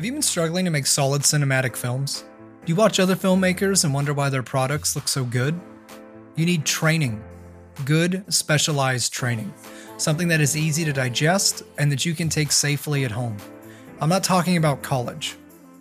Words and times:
Have 0.00 0.06
you 0.06 0.12
been 0.12 0.22
struggling 0.22 0.64
to 0.64 0.70
make 0.70 0.86
solid 0.86 1.20
cinematic 1.20 1.76
films? 1.76 2.24
Do 2.64 2.72
you 2.72 2.74
watch 2.74 2.98
other 2.98 3.14
filmmakers 3.14 3.84
and 3.84 3.92
wonder 3.92 4.14
why 4.14 4.30
their 4.30 4.42
products 4.42 4.96
look 4.96 5.06
so 5.08 5.24
good? 5.24 5.60
You 6.36 6.46
need 6.46 6.64
training. 6.64 7.22
Good, 7.84 8.24
specialized 8.32 9.12
training. 9.12 9.52
Something 9.98 10.28
that 10.28 10.40
is 10.40 10.56
easy 10.56 10.86
to 10.86 10.94
digest 10.94 11.64
and 11.76 11.92
that 11.92 12.06
you 12.06 12.14
can 12.14 12.30
take 12.30 12.50
safely 12.50 13.04
at 13.04 13.10
home. 13.10 13.36
I'm 14.00 14.08
not 14.08 14.24
talking 14.24 14.56
about 14.56 14.80
college. 14.80 15.36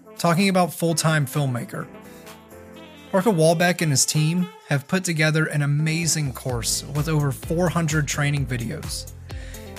I'm 0.09 0.17
talking 0.17 0.49
about 0.49 0.73
full-time 0.73 1.25
filmmaker. 1.25 1.87
Parker 3.13 3.31
Walbeck 3.31 3.81
and 3.81 3.89
his 3.89 4.05
team 4.05 4.49
have 4.67 4.85
put 4.89 5.05
together 5.05 5.45
an 5.45 5.61
amazing 5.61 6.33
course 6.33 6.83
with 6.93 7.07
over 7.07 7.31
400 7.31 8.05
training 8.05 8.45
videos. 8.45 9.13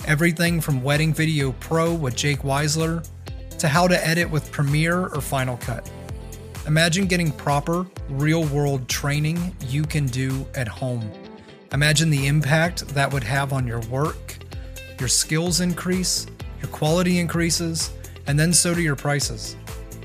Everything 0.07 0.61
from 0.61 0.81
Wedding 0.81 1.13
Video 1.13 1.51
Pro 1.59 1.93
with 1.93 2.15
Jake 2.15 2.39
Weisler 2.39 3.07
to 3.61 3.67
how 3.67 3.87
to 3.87 4.07
edit 4.07 4.27
with 4.29 4.51
Premiere 4.51 5.05
or 5.05 5.21
Final 5.21 5.55
Cut. 5.57 5.87
Imagine 6.65 7.05
getting 7.05 7.31
proper, 7.31 7.85
real 8.09 8.43
world 8.45 8.89
training 8.89 9.55
you 9.67 9.83
can 9.83 10.07
do 10.07 10.47
at 10.55 10.67
home. 10.67 11.07
Imagine 11.71 12.09
the 12.09 12.25
impact 12.25 12.87
that 12.89 13.13
would 13.13 13.23
have 13.23 13.53
on 13.53 13.67
your 13.67 13.81
work. 13.81 14.37
Your 14.99 15.07
skills 15.07 15.61
increase, 15.61 16.25
your 16.59 16.71
quality 16.71 17.19
increases, 17.19 17.91
and 18.25 18.39
then 18.39 18.51
so 18.51 18.73
do 18.73 18.81
your 18.81 18.95
prices. 18.95 19.55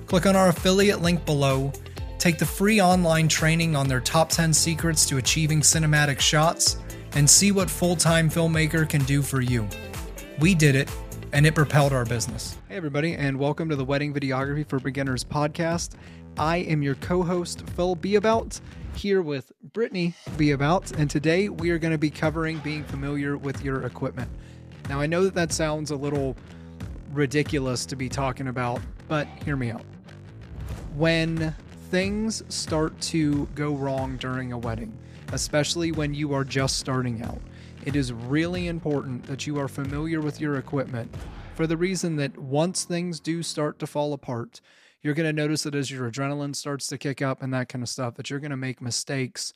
Click 0.06 0.26
on 0.26 0.36
our 0.36 0.50
affiliate 0.50 1.00
link 1.00 1.24
below, 1.24 1.72
take 2.18 2.38
the 2.38 2.44
free 2.44 2.78
online 2.78 3.26
training 3.26 3.74
on 3.74 3.88
their 3.88 4.00
top 4.00 4.28
10 4.28 4.52
secrets 4.52 5.06
to 5.06 5.16
achieving 5.16 5.62
cinematic 5.62 6.20
shots, 6.20 6.76
and 7.12 7.28
see 7.28 7.52
what 7.52 7.70
full 7.70 7.96
time 7.96 8.28
filmmaker 8.28 8.86
can 8.86 9.02
do 9.04 9.22
for 9.22 9.40
you. 9.40 9.66
We 10.40 10.54
did 10.54 10.74
it, 10.74 10.90
and 11.32 11.46
it 11.46 11.54
propelled 11.54 11.92
our 11.92 12.04
business. 12.04 12.56
Hey, 12.68 12.76
everybody, 12.76 13.14
and 13.14 13.38
welcome 13.38 13.68
to 13.68 13.76
the 13.76 13.84
Wedding 13.84 14.14
Videography 14.14 14.66
for 14.66 14.78
Beginners 14.78 15.24
podcast. 15.24 15.94
I 16.38 16.58
am 16.58 16.82
your 16.82 16.94
co 16.96 17.22
host, 17.22 17.68
Phil 17.70 17.96
Beabout, 17.96 18.60
here 18.94 19.22
with 19.22 19.52
Brittany 19.72 20.14
Beabout, 20.36 20.92
and 20.98 21.10
today 21.10 21.48
we 21.48 21.70
are 21.70 21.78
going 21.78 21.92
to 21.92 21.98
be 21.98 22.10
covering 22.10 22.58
being 22.58 22.84
familiar 22.84 23.36
with 23.36 23.62
your 23.64 23.82
equipment. 23.84 24.30
Now, 24.88 25.00
I 25.00 25.06
know 25.06 25.24
that 25.24 25.34
that 25.34 25.52
sounds 25.52 25.90
a 25.90 25.96
little 25.96 26.36
ridiculous 27.12 27.86
to 27.86 27.96
be 27.96 28.08
talking 28.08 28.48
about, 28.48 28.80
but 29.08 29.26
hear 29.44 29.56
me 29.56 29.70
out. 29.70 29.84
When 30.94 31.54
things 31.90 32.42
start 32.48 32.98
to 33.00 33.46
go 33.54 33.74
wrong 33.74 34.16
during 34.16 34.52
a 34.52 34.58
wedding, 34.58 34.96
especially 35.32 35.92
when 35.92 36.14
you 36.14 36.32
are 36.34 36.44
just 36.44 36.78
starting 36.78 37.22
out, 37.22 37.40
it 37.86 37.96
is 37.96 38.12
really 38.12 38.66
important 38.66 39.24
that 39.26 39.46
you 39.46 39.58
are 39.58 39.68
familiar 39.68 40.20
with 40.20 40.40
your 40.40 40.56
equipment 40.56 41.14
for 41.54 41.66
the 41.66 41.76
reason 41.76 42.16
that 42.16 42.36
once 42.36 42.84
things 42.84 43.20
do 43.20 43.42
start 43.42 43.78
to 43.78 43.86
fall 43.86 44.12
apart, 44.12 44.60
you're 45.00 45.14
going 45.14 45.28
to 45.28 45.32
notice 45.32 45.62
that 45.62 45.74
as 45.74 45.90
your 45.90 46.10
adrenaline 46.10 46.54
starts 46.54 46.88
to 46.88 46.98
kick 46.98 47.22
up 47.22 47.42
and 47.42 47.54
that 47.54 47.68
kind 47.68 47.82
of 47.82 47.88
stuff, 47.88 48.16
that 48.16 48.28
you're 48.28 48.40
going 48.40 48.50
to 48.50 48.56
make 48.56 48.82
mistakes 48.82 49.52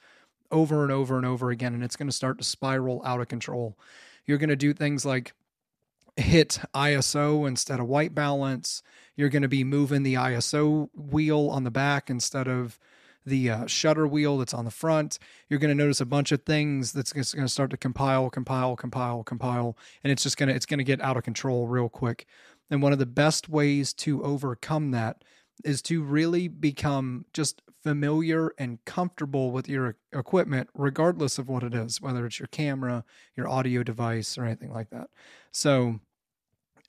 over 0.50 0.82
and 0.84 0.92
over 0.92 1.16
and 1.16 1.26
over 1.26 1.50
again, 1.50 1.74
and 1.74 1.82
it's 1.82 1.96
going 1.96 2.08
to 2.08 2.14
start 2.14 2.38
to 2.38 2.44
spiral 2.44 3.02
out 3.04 3.20
of 3.20 3.28
control. 3.28 3.76
You're 4.26 4.38
going 4.38 4.48
to 4.48 4.56
do 4.56 4.72
things 4.72 5.04
like 5.04 5.32
hit 6.16 6.60
ISO 6.72 7.46
instead 7.48 7.80
of 7.80 7.86
white 7.86 8.14
balance. 8.14 8.82
You're 9.16 9.28
going 9.28 9.42
to 9.42 9.48
be 9.48 9.64
moving 9.64 10.04
the 10.04 10.14
ISO 10.14 10.88
wheel 10.94 11.50
on 11.50 11.64
the 11.64 11.70
back 11.70 12.08
instead 12.08 12.46
of 12.46 12.78
the 13.26 13.50
uh, 13.50 13.66
shutter 13.66 14.06
wheel 14.06 14.38
that's 14.38 14.54
on 14.54 14.64
the 14.64 14.70
front. 14.70 15.18
You're 15.48 15.60
going 15.60 15.76
to 15.76 15.82
notice 15.82 16.00
a 16.00 16.06
bunch 16.06 16.32
of 16.32 16.42
things 16.42 16.92
that's 16.92 17.12
going 17.12 17.24
to 17.24 17.48
start 17.48 17.70
to 17.70 17.76
compile, 17.76 18.30
compile, 18.30 18.76
compile, 18.76 19.22
compile, 19.22 19.76
and 20.02 20.10
it's 20.10 20.22
just 20.22 20.36
going 20.36 20.48
to 20.48 20.54
it's 20.54 20.66
going 20.66 20.78
to 20.78 20.84
get 20.84 21.00
out 21.00 21.16
of 21.16 21.24
control 21.24 21.66
real 21.66 21.88
quick. 21.88 22.26
And 22.70 22.82
one 22.82 22.92
of 22.92 22.98
the 22.98 23.06
best 23.06 23.48
ways 23.48 23.92
to 23.94 24.22
overcome 24.22 24.92
that 24.92 25.24
is 25.64 25.82
to 25.82 26.02
really 26.02 26.48
become 26.48 27.26
just 27.32 27.62
familiar 27.82 28.52
and 28.58 28.84
comfortable 28.84 29.50
with 29.50 29.68
your 29.68 29.96
equipment, 30.12 30.68
regardless 30.74 31.38
of 31.38 31.48
what 31.48 31.62
it 31.62 31.74
is, 31.74 32.00
whether 32.00 32.26
it's 32.26 32.38
your 32.38 32.48
camera, 32.48 33.04
your 33.36 33.48
audio 33.48 33.82
device, 33.82 34.38
or 34.38 34.44
anything 34.44 34.72
like 34.72 34.90
that. 34.90 35.08
So, 35.50 36.00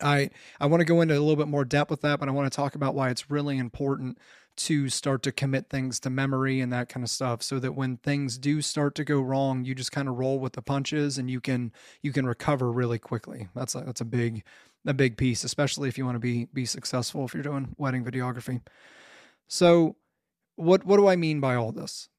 I 0.02 0.30
I 0.60 0.66
want 0.66 0.82
to 0.82 0.86
go 0.86 1.02
into 1.02 1.14
a 1.14 1.20
little 1.20 1.36
bit 1.36 1.48
more 1.48 1.66
depth 1.66 1.92
with 1.92 2.02
that, 2.02 2.20
but 2.20 2.28
I 2.28 2.32
want 2.32 2.52
to 2.52 2.56
talk 2.56 2.76
about 2.76 2.96
why 2.96 3.10
it's 3.10 3.30
really 3.30 3.58
important 3.58 4.18
to 4.66 4.90
start 4.90 5.24
to 5.24 5.32
commit 5.32 5.70
things 5.70 6.00
to 6.00 6.10
memory 6.10 6.60
and 6.60 6.72
that 6.72 6.90
kind 6.90 7.04
of 7.04 7.10
stuff 7.10 7.42
so 7.44 7.60
that 7.60 7.74
when 7.74 7.98
things 7.98 8.38
do 8.38 8.62
start 8.62 8.96
to 8.96 9.04
go 9.04 9.20
wrong 9.20 9.64
you 9.64 9.76
just 9.76 9.92
kind 9.92 10.08
of 10.08 10.18
roll 10.18 10.40
with 10.40 10.54
the 10.54 10.62
punches 10.62 11.18
and 11.18 11.30
you 11.30 11.40
can 11.40 11.72
you 12.02 12.12
can 12.12 12.26
recover 12.26 12.72
really 12.72 13.00
quickly. 13.00 13.48
That's 13.56 13.76
a, 13.76 13.82
that's 13.82 14.02
a 14.02 14.06
big 14.06 14.44
a 14.86 14.94
big 14.94 15.18
piece 15.18 15.44
especially 15.44 15.90
if 15.90 15.98
you 15.98 16.06
want 16.06 16.16
to 16.16 16.20
be 16.20 16.46
be 16.54 16.66
successful 16.66 17.26
if 17.26 17.34
you're 17.34 17.44
doing 17.44 17.74
wedding 17.78 18.04
videography. 18.04 18.62
So 19.48 19.96
what 20.56 20.86
what 20.86 20.98
do 20.98 21.08
i 21.08 21.16
mean 21.16 21.40
by 21.40 21.56
all 21.56 21.72
this? 21.72 22.10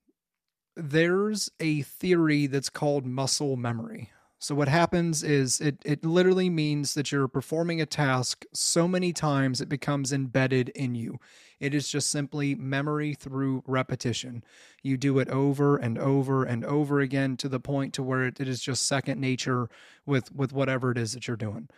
There's 0.74 1.50
a 1.60 1.82
theory 1.82 2.46
that's 2.46 2.70
called 2.70 3.04
muscle 3.04 3.56
memory 3.56 4.10
so 4.42 4.56
what 4.56 4.66
happens 4.66 5.22
is 5.22 5.60
it 5.60 5.76
it 5.84 6.04
literally 6.04 6.50
means 6.50 6.94
that 6.94 7.12
you're 7.12 7.28
performing 7.28 7.80
a 7.80 7.86
task 7.86 8.44
so 8.52 8.88
many 8.88 9.12
times 9.12 9.60
it 9.60 9.68
becomes 9.68 10.12
embedded 10.12 10.70
in 10.70 10.96
you. 10.96 11.20
It 11.60 11.74
is 11.74 11.88
just 11.88 12.10
simply 12.10 12.56
memory 12.56 13.14
through 13.14 13.62
repetition. 13.68 14.42
You 14.82 14.96
do 14.96 15.20
it 15.20 15.28
over 15.28 15.76
and 15.76 15.96
over 15.96 16.42
and 16.42 16.64
over 16.64 16.98
again 16.98 17.36
to 17.36 17.48
the 17.48 17.60
point 17.60 17.94
to 17.94 18.02
where 18.02 18.26
it, 18.26 18.40
it 18.40 18.48
is 18.48 18.60
just 18.60 18.84
second 18.84 19.20
nature 19.20 19.68
with 20.06 20.32
with 20.32 20.52
whatever 20.52 20.90
it 20.90 20.98
is 20.98 21.12
that 21.12 21.28
you're 21.28 21.36
doing. 21.36 21.68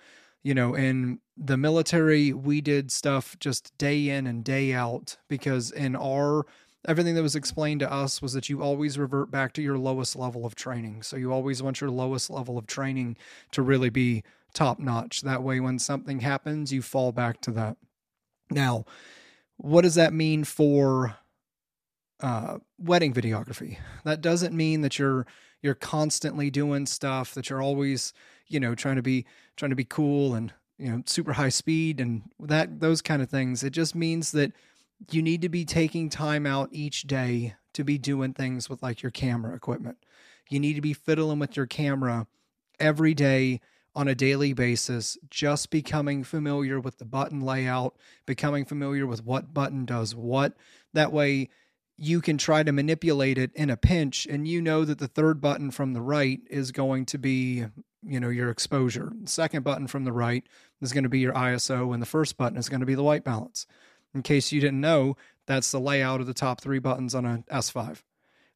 You 0.43 0.55
know, 0.55 0.75
in 0.75 1.19
the 1.37 1.59
military, 1.59 2.33
we 2.33 2.63
did 2.63 2.91
stuff 2.91 3.39
just 3.41 3.77
day 3.77 4.09
in 4.09 4.27
and 4.27 4.43
day 4.43 4.73
out 4.73 5.19
because 5.29 5.71
in 5.71 5.97
our 5.97 6.47
everything 6.87 7.15
that 7.15 7.23
was 7.23 7.37
explained 7.37 7.81
to 7.81 7.93
us 7.93 8.21
was 8.21 8.33
that 8.35 8.49
you 8.49 8.63
always 8.63 8.99
revert 8.99 9.31
back 9.31 9.53
to 9.55 9.63
your 9.63 9.79
lowest 9.79 10.17
level 10.17 10.45
of 10.45 10.55
training. 10.55 11.03
So 11.03 11.17
you 11.17 11.33
always 11.33 11.63
want 11.63 11.81
your 11.81 11.91
lowest 11.91 12.31
level 12.31 12.59
of 12.59 12.67
training 12.67 13.17
to 13.53 13.63
really 13.63 13.91
be 13.91 14.23
top 14.53 14.79
notch. 14.79 15.23
That 15.23 15.43
way, 15.43 15.61
when 15.61 15.79
something 15.79 16.21
happens, 16.21 16.73
you 16.73 16.83
fall 16.83 17.13
back 17.13 17.41
to 17.43 17.51
that. 17.53 17.77
Now, 18.51 18.85
what 19.57 19.83
does 19.83 19.95
that 19.95 20.13
mean 20.13 20.45
for 20.45 21.17
uh, 22.21 22.59
wedding 22.79 23.13
videography? 23.13 23.79
That 24.05 24.21
doesn't 24.21 24.55
mean 24.55 24.83
that 24.83 24.99
you're 24.99 25.27
you're 25.63 25.75
constantly 25.75 26.51
doing 26.51 26.85
stuff 26.85 27.33
that 27.33 27.49
you're 27.49 27.63
always 27.63 28.13
you 28.49 28.61
know 28.61 28.75
trying 28.75 28.97
to 28.97 29.03
be 29.03 29.25
trying 29.57 29.71
to 29.71 29.77
be 29.77 29.85
cool 29.85 30.35
and 30.35 30.53
you 30.79 30.91
know 30.91 31.03
super 31.07 31.33
high 31.33 31.49
speed 31.49 32.01
and 32.01 32.23
that 32.39 32.81
those 32.81 33.01
kind 33.01 33.23
of 33.23 33.31
things. 33.31 33.63
It 33.63 33.71
just 33.71 33.95
means 33.95 34.33
that 34.33 34.53
you 35.11 35.23
need 35.23 35.43
to 35.43 35.49
be 35.49 35.65
taking 35.65 36.09
time 36.09 36.47
out 36.47 36.69
each 36.73 37.03
day 37.03 37.55
to 37.75 37.85
be 37.85 37.99
doing 37.99 38.33
things 38.33 38.69
with 38.69 38.83
like 38.83 39.03
your 39.03 39.11
camera 39.11 39.55
equipment. 39.55 39.99
You 40.49 40.61
need 40.61 40.75
to 40.75 40.81
be 40.81 40.93
fiddling 40.93 41.39
with 41.39 41.57
your 41.57 41.67
camera 41.67 42.27
every 42.79 43.15
day 43.15 43.61
on 43.97 44.09
a 44.09 44.15
daily 44.15 44.53
basis, 44.53 45.17
just 45.31 45.71
becoming 45.71 46.25
familiar 46.25 46.81
with 46.81 46.99
the 46.99 47.05
button 47.05 47.41
layout, 47.41 47.97
becoming 48.27 48.65
familiar 48.65 49.07
with 49.07 49.25
what 49.25 49.55
button 49.55 49.85
does 49.85 50.15
what. 50.15 50.55
That 50.93 51.13
way, 51.13 51.49
you 51.97 52.21
can 52.21 52.37
try 52.37 52.65
to 52.65 52.73
manipulate 52.73 53.39
it 53.39 53.53
in 53.55 53.71
a 53.71 53.77
pinch, 53.77 54.27
and 54.27 54.49
you 54.49 54.61
know 54.61 54.85
that 54.85 54.99
the 54.99 55.07
third 55.07 55.41
button 55.41 55.71
from 55.71 55.93
the 55.93 56.03
right 56.03 56.41
is 56.51 56.73
going 56.73 57.07
to 57.07 57.19
be, 57.19 57.67
you 58.03 58.19
know, 58.19 58.31
your 58.31 58.51
exposure. 58.51 59.13
The 59.23 59.31
second 59.31 59.63
button 59.63 59.87
from 59.87 60.05
the 60.05 60.13
right 60.13 60.45
is 60.81 60.93
going 60.93 61.05
to 61.05 61.11
be 61.11 61.21
your 61.21 61.35
ISO, 61.35 61.93
and 61.95 62.03
the 62.03 62.07
first 62.07 62.37
button 62.37 62.59
is 62.59 62.69
going 62.69 62.81
to 62.81 62.87
be 62.87 62.97
the 62.97 63.05
white 63.05 63.23
balance. 63.23 63.67
In 64.15 64.23
case 64.23 64.53
you 64.53 64.61
didn't 64.61 64.81
know, 64.81 65.17
that's 65.47 65.71
the 65.71 65.81
layout 65.81 66.21
of 66.21 66.27
the 66.27 66.35
top 66.35 66.61
three 66.61 66.79
buttons 66.79 67.15
on 67.15 67.25
a 67.25 67.45
S5. 67.51 68.03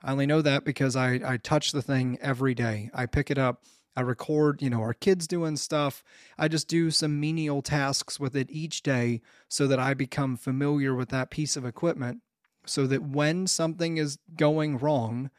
I 0.03 0.13
only 0.13 0.27
know 0.27 0.43
that 0.43 0.65
because 0.65 0.95
I, 0.95 1.21
I 1.25 1.37
touch 1.39 1.73
the 1.73 1.83
thing 1.83 2.19
every 2.21 2.55
day. 2.55 2.91
I 2.95 3.07
pick 3.07 3.31
it 3.31 3.39
up, 3.39 3.65
I 3.97 4.03
record, 4.03 4.63
you 4.63 4.71
know, 4.71 4.81
our 4.81 4.95
kids 4.95 5.27
doing 5.27 5.57
stuff. 5.57 6.05
I 6.39 6.47
just 6.47 6.69
do 6.69 6.93
some 6.93 7.19
menial 7.19 7.63
tasks 7.63 8.21
with 8.21 8.37
it 8.37 8.49
each 8.49 8.83
day 8.85 9.23
so 9.49 9.67
that 9.67 9.81
I 9.81 9.95
become 9.95 10.37
familiar 10.37 10.95
with 10.95 11.09
that 11.09 11.31
piece 11.31 11.57
of 11.57 11.67
equipment 11.67 12.21
so 12.65 12.87
that 12.87 13.03
when 13.03 13.47
something 13.49 13.97
is 13.97 14.19
going 14.37 14.79
wrong, 14.79 15.31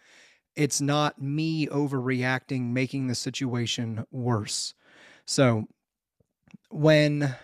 it's 0.55 0.81
not 0.81 1.21
me 1.21 1.67
overreacting, 1.67 2.71
making 2.71 3.07
the 3.07 3.15
situation 3.15 4.05
worse. 4.11 4.73
So 5.25 5.67
when 6.69 7.35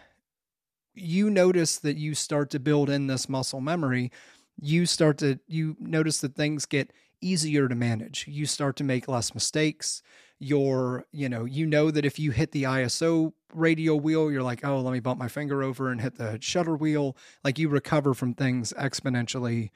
you 0.95 1.29
notice 1.29 1.77
that 1.79 1.97
you 1.97 2.15
start 2.15 2.49
to 2.51 2.59
build 2.59 2.89
in 2.89 3.07
this 3.07 3.29
muscle 3.29 3.61
memory, 3.61 4.11
you 4.59 4.85
start 4.85 5.17
to 5.19 5.39
you 5.47 5.75
notice 5.79 6.19
that 6.21 6.35
things 6.35 6.65
get 6.65 6.91
easier 7.21 7.67
to 7.67 7.75
manage. 7.75 8.25
You 8.27 8.45
start 8.45 8.75
to 8.77 8.83
make 8.83 9.07
less 9.07 9.33
mistakes. 9.33 10.01
You're, 10.39 11.05
you 11.11 11.29
know, 11.29 11.45
you 11.45 11.65
know 11.65 11.91
that 11.91 12.05
if 12.05 12.19
you 12.19 12.31
hit 12.31 12.51
the 12.51 12.63
ISO 12.63 13.33
radial 13.53 13.99
wheel, 13.99 14.31
you're 14.31 14.43
like, 14.43 14.65
oh, 14.65 14.79
let 14.81 14.91
me 14.91 14.99
bump 14.99 15.19
my 15.19 15.27
finger 15.29 15.63
over 15.63 15.89
and 15.89 16.01
hit 16.01 16.17
the 16.17 16.37
shutter 16.41 16.75
wheel. 16.75 17.15
Like 17.43 17.57
you 17.57 17.69
recover 17.69 18.13
from 18.13 18.33
things 18.33 18.73
exponentially, 18.77 19.71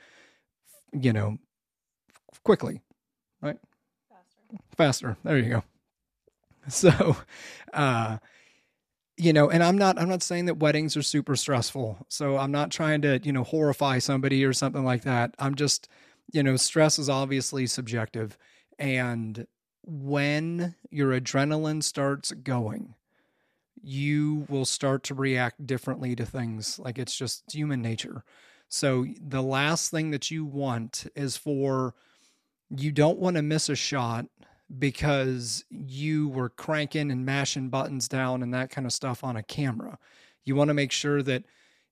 you 0.93 1.13
know, 1.13 1.37
quickly, 2.43 2.81
right? 3.41 3.57
Faster. 4.09 4.57
Faster. 4.77 5.17
There 5.23 5.37
you 5.37 5.49
go. 5.49 5.63
So, 6.67 7.15
uh, 7.73 8.17
you 9.19 9.33
know, 9.33 9.49
and 9.49 9.61
I'm 9.61 9.77
not 9.77 9.99
I'm 9.99 10.09
not 10.09 10.23
saying 10.23 10.45
that 10.45 10.59
weddings 10.59 10.95
are 10.95 11.01
super 11.01 11.35
stressful. 11.35 12.05
So 12.07 12.37
I'm 12.37 12.51
not 12.51 12.71
trying 12.71 13.01
to, 13.01 13.19
you 13.21 13.33
know, 13.33 13.43
horrify 13.43 13.99
somebody 13.99 14.45
or 14.45 14.53
something 14.53 14.85
like 14.85 15.03
that. 15.03 15.35
I'm 15.37 15.55
just, 15.55 15.89
you 16.31 16.41
know, 16.41 16.55
stress 16.55 16.97
is 16.97 17.09
obviously 17.09 17.67
subjective 17.67 18.37
and 18.79 19.45
when 19.83 20.75
your 20.89 21.19
adrenaline 21.19 21.83
starts 21.83 22.31
going, 22.31 22.95
you 23.81 24.45
will 24.49 24.65
start 24.65 25.03
to 25.03 25.15
react 25.15 25.65
differently 25.65 26.15
to 26.15 26.25
things. 26.25 26.79
Like 26.79 26.97
it's 26.97 27.15
just 27.15 27.51
human 27.51 27.81
nature. 27.81 28.23
So 28.67 29.05
the 29.19 29.41
last 29.41 29.89
thing 29.91 30.11
that 30.11 30.29
you 30.31 30.45
want 30.45 31.07
is 31.15 31.35
for 31.35 31.95
you 32.69 32.91
don't 32.91 33.19
want 33.19 33.35
to 33.35 33.41
miss 33.41 33.67
a 33.67 33.75
shot 33.75 34.27
because 34.77 35.65
you 35.69 36.29
were 36.29 36.49
cranking 36.49 37.09
and 37.11 37.25
mashing 37.25 37.69
buttons 37.69 38.07
down 38.07 38.43
and 38.43 38.53
that 38.53 38.69
kind 38.69 38.85
of 38.85 38.93
stuff 38.93 39.23
on 39.23 39.35
a 39.35 39.43
camera. 39.43 39.97
You 40.45 40.55
want 40.55 40.67
to 40.67 40.73
make 40.73 40.91
sure 40.91 41.23
that 41.23 41.43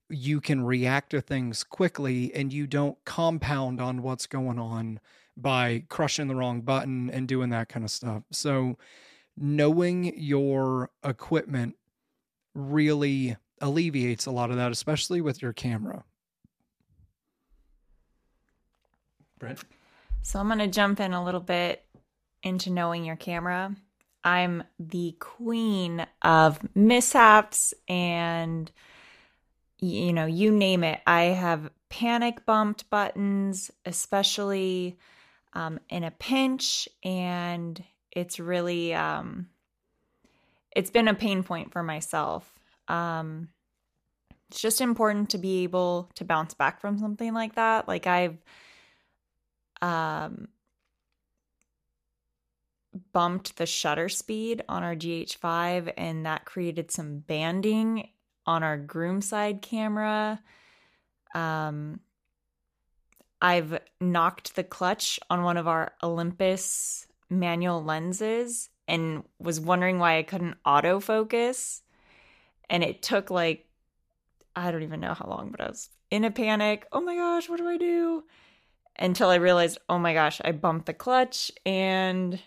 you 0.09 0.39
can 0.39 0.63
react 0.63 1.09
to 1.12 1.21
things 1.21 1.63
quickly 1.63 2.33
and 2.33 2.53
you 2.53 2.68
don't 2.68 2.97
compound 3.06 3.81
on 3.81 4.01
what's 4.01 4.27
going 4.27 4.59
on 4.59 5.00
by 5.35 5.83
crushing 5.89 6.27
the 6.27 6.35
wrong 6.35 6.62
button 6.62 7.09
and 7.09 7.27
doing 7.27 7.50
that 7.50 7.69
kind 7.69 7.83
of 7.83 7.91
stuff. 7.91 8.24
So, 8.31 8.77
knowing 9.35 10.18
your 10.18 10.89
equipment 11.03 11.75
really 12.56 13.38
alleviates 13.62 14.25
a 14.25 14.31
lot 14.31 14.50
of 14.50 14.56
that, 14.56 14.71
especially 14.71 15.21
with 15.21 15.41
your 15.41 15.53
camera. 15.53 16.03
Brent? 19.38 19.59
So, 20.24 20.39
I'm 20.39 20.47
going 20.47 20.59
to 20.59 20.68
jump 20.68 21.00
in 21.00 21.13
a 21.13 21.24
little 21.24 21.39
bit 21.39 21.85
into 22.44 22.72
knowing 22.72 23.06
your 23.06 23.16
camera. 23.16 23.75
I'm 24.24 24.63
the 24.80 25.16
queen 25.19 26.06
of 26.22 26.60
mishaps 26.75 27.74
and 27.88 28.72
you 29.80 30.12
know, 30.12 30.25
you 30.25 30.51
name 30.51 30.84
it. 30.84 31.01
I 31.06 31.24
have 31.25 31.69
panic 31.89 32.45
bumped 32.45 32.89
buttons, 32.89 33.69
especially 33.86 34.98
um, 35.54 35.80
in 35.89 36.04
a 36.04 36.12
pinch, 36.12 36.89
and 37.04 37.81
it's 38.12 38.39
really 38.39 38.94
um, 38.94 39.50
it's 40.75 40.89
been 40.89 41.07
a 41.07 41.13
pain 41.13 41.44
point 41.44 41.72
for 41.72 41.84
myself. 41.84 42.51
Um, 42.88 43.50
it's 44.50 44.62
just 44.62 44.81
important 44.81 45.30
to 45.31 45.38
be 45.38 45.63
able 45.63 46.10
to 46.16 46.25
bounce 46.25 46.54
back 46.54 46.81
from 46.81 46.98
something 46.98 47.34
like 47.34 47.56
that. 47.56 47.88
Like 47.88 48.07
I've 48.07 48.38
um 49.80 50.48
bumped 53.14 53.58
the 53.58 53.66
shutter 53.66 54.10
speed 54.10 54.64
on 54.68 54.84
our 54.84 54.96
GH5 54.96 55.94
and 55.98 56.26
that 56.26 56.46
created 56.46 56.92
some 56.92 57.20
banding 57.20 58.10
on 58.46 58.64
our 58.64 58.78
groom 58.78 59.22
side 59.22 59.62
camera. 59.62 60.42
Um 61.34 62.00
I've 63.42 63.80
knocked 64.02 64.56
the 64.56 64.64
clutch 64.64 65.20
on 65.30 65.44
one 65.44 65.58
of 65.58 65.68
our 65.68 65.94
Olympus 66.02 67.06
manual 67.30 67.84
lenses 67.84 68.70
and 68.88 69.24
was 69.40 69.60
wondering 69.60 70.00
why 70.00 70.18
I 70.18 70.24
couldn't 70.24 70.58
autofocus. 70.66 71.82
And 72.70 72.84
it 72.84 73.02
took 73.02 73.30
like, 73.30 73.66
I 74.56 74.72
don't 74.72 74.84
even 74.84 75.00
know 75.00 75.14
how 75.14 75.28
long, 75.28 75.52
but 75.52 75.62
I 75.62 75.68
was 75.68 75.90
in 76.10 76.24
a 76.24 76.32
panic. 76.32 76.88
Oh 76.92 77.02
my 77.02 77.16
gosh, 77.16 77.48
what 77.48 77.58
do 77.58 77.68
I 77.68 77.78
do? 77.78 78.24
Until 78.98 79.30
I 79.30 79.36
realized, 79.36 79.78
oh 79.88 80.00
my 80.00 80.14
gosh, 80.14 80.42
I 80.44 80.52
bumped 80.52 80.88
the 80.88 80.94
clutch 80.94 81.52
and 81.66 82.40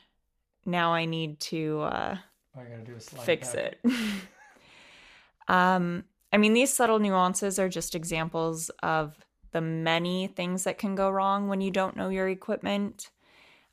now 0.65 0.93
I 0.93 1.05
need 1.05 1.41
to 1.41 1.81
uh, 1.83 2.19
I 2.57 2.63
gotta 2.63 2.83
do 2.83 2.95
a 2.97 3.01
fix 3.01 3.55
back. 3.55 3.79
it. 3.85 3.93
um, 5.49 6.05
I 6.33 6.37
mean, 6.37 6.53
these 6.53 6.73
subtle 6.73 6.99
nuances 6.99 7.59
are 7.59 7.69
just 7.69 7.95
examples 7.95 8.71
of 8.83 9.17
the 9.53 9.61
many 9.61 10.29
things 10.29 10.65
that 10.65 10.79
can 10.79 10.95
go 10.95 11.11
wrong 11.11 11.49
when 11.49 11.61
you 11.61 11.71
don't 11.71 11.97
know 11.97 12.09
your 12.09 12.29
equipment. 12.29 13.11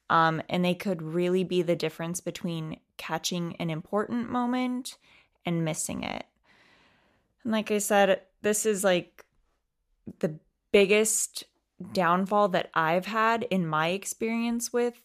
Um, 0.10 0.42
and 0.50 0.64
they 0.64 0.74
could 0.74 1.02
really 1.02 1.44
be 1.44 1.62
the 1.62 1.76
difference 1.76 2.22
between 2.22 2.80
catching 2.96 3.56
an 3.58 3.70
important 3.70 4.30
moment 4.32 4.98
and 5.46 5.66
missing 5.66 6.04
it. 6.04 6.26
And 7.44 7.52
like 7.52 7.72
I 7.72 7.78
said, 7.80 8.22
this 8.42 8.66
is 8.66 8.84
like 8.84 9.26
the 10.20 10.36
biggest 10.72 11.44
downfall 11.94 12.50
that 12.50 12.70
I've 12.74 13.06
had 13.06 13.44
in 13.50 13.68
my 13.68 13.90
experience 13.90 14.72
with 14.72 15.00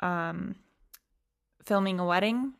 um, 0.00 0.54
filming 1.66 2.00
a 2.00 2.06
wedding. 2.06 2.54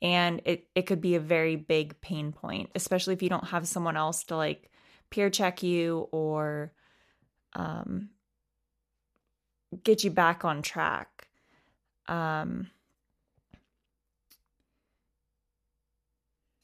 And 0.00 0.40
it, 0.44 0.66
it 0.74 0.82
could 0.82 1.00
be 1.00 1.14
a 1.14 1.20
very 1.20 1.54
big 1.56 2.00
pain 2.00 2.32
point, 2.32 2.70
especially 2.74 3.14
if 3.14 3.22
you 3.22 3.28
don't 3.28 3.48
have 3.48 3.68
someone 3.68 3.96
else 3.96 4.24
to 4.24 4.36
like 4.36 4.68
peer 5.10 5.30
check 5.30 5.62
you 5.62 6.08
or 6.10 6.72
um, 7.54 8.10
get 9.84 10.02
you 10.02 10.10
back 10.10 10.44
on 10.44 10.62
track. 10.62 11.28
Um, 12.08 12.68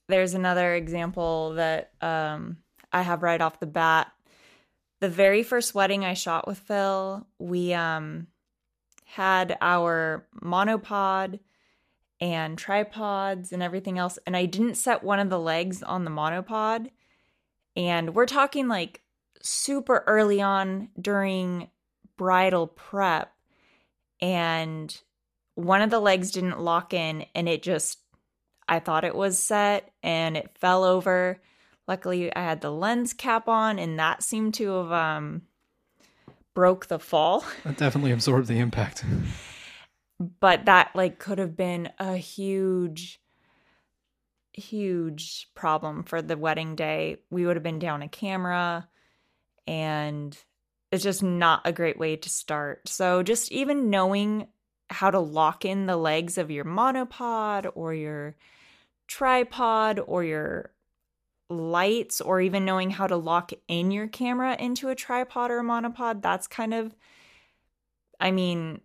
there's 0.08 0.34
another 0.34 0.74
example 0.74 1.54
that 1.54 1.92
um, 2.00 2.56
I 2.92 3.02
have 3.02 3.22
right 3.22 3.40
off 3.40 3.60
the 3.60 3.66
bat. 3.66 4.10
The 5.00 5.08
very 5.08 5.44
first 5.44 5.74
wedding 5.74 6.04
I 6.04 6.14
shot 6.14 6.48
with 6.48 6.58
Phil, 6.58 7.24
we 7.38 7.72
um, 7.72 8.26
had 9.04 9.56
our 9.60 10.26
monopod 10.42 11.38
and 12.20 12.58
tripods 12.58 13.52
and 13.52 13.62
everything 13.62 13.98
else, 13.98 14.18
and 14.26 14.36
I 14.36 14.46
didn't 14.46 14.74
set 14.74 15.02
one 15.02 15.20
of 15.20 15.30
the 15.30 15.38
legs 15.38 15.82
on 15.82 16.04
the 16.04 16.10
monopod. 16.10 16.90
And 17.76 18.14
we're 18.14 18.26
talking 18.26 18.66
like 18.66 19.02
super 19.42 20.02
early 20.06 20.40
on 20.40 20.88
during 21.00 21.70
bridal 22.16 22.66
prep. 22.66 23.32
And 24.20 25.00
one 25.54 25.82
of 25.82 25.90
the 25.90 26.00
legs 26.00 26.32
didn't 26.32 26.60
lock 26.60 26.92
in 26.92 27.24
and 27.34 27.48
it 27.48 27.62
just, 27.62 27.98
I 28.68 28.80
thought 28.80 29.04
it 29.04 29.14
was 29.14 29.38
set 29.38 29.90
and 30.02 30.36
it 30.36 30.50
fell 30.58 30.84
over. 30.84 31.40
Luckily, 31.86 32.34
I 32.34 32.40
had 32.40 32.60
the 32.60 32.72
lens 32.72 33.12
cap 33.12 33.48
on 33.48 33.78
and 33.78 33.98
that 33.98 34.22
seemed 34.22 34.54
to 34.54 34.70
have 34.70 34.92
um, 34.92 35.42
broke 36.54 36.86
the 36.86 36.98
fall. 36.98 37.44
That 37.64 37.76
definitely 37.76 38.10
absorbed 38.10 38.48
the 38.48 38.58
impact. 38.58 39.04
but 40.20 40.64
that 40.64 40.90
like 40.94 41.18
could 41.18 41.38
have 41.38 41.56
been 41.56 41.90
a 41.98 42.16
huge 42.16 43.20
huge 44.52 45.48
problem 45.54 46.02
for 46.02 46.20
the 46.20 46.36
wedding 46.36 46.74
day. 46.74 47.18
We 47.30 47.46
would 47.46 47.56
have 47.56 47.62
been 47.62 47.78
down 47.78 48.02
a 48.02 48.08
camera 48.08 48.88
and 49.66 50.37
it's 50.90 51.04
just 51.04 51.22
not 51.22 51.62
a 51.64 51.72
great 51.72 51.98
way 51.98 52.16
to 52.16 52.28
start. 52.28 52.88
So 52.88 53.22
just 53.22 53.52
even 53.52 53.90
knowing 53.90 54.48
how 54.90 55.10
to 55.10 55.20
lock 55.20 55.64
in 55.64 55.87
the 55.87 55.96
legs 55.96 56.38
of 56.38 56.50
your 56.50 56.64
monopod 56.64 57.70
or 57.75 57.94
your 57.94 58.37
tripod 59.06 60.00
or 60.04 60.25
your 60.25 60.72
lights 61.50 62.20
or 62.20 62.40
even 62.40 62.64
knowing 62.64 62.90
how 62.90 63.06
to 63.06 63.16
lock 63.16 63.52
in 63.68 63.90
your 63.90 64.08
camera 64.08 64.56
into 64.58 64.88
a 64.88 64.94
tripod 64.94 65.50
or 65.50 65.60
a 65.60 65.64
monopod, 65.64 66.22
that's 66.22 66.46
kind 66.46 66.75
of 66.75 66.94
I 68.20 68.32
mean, 68.32 68.80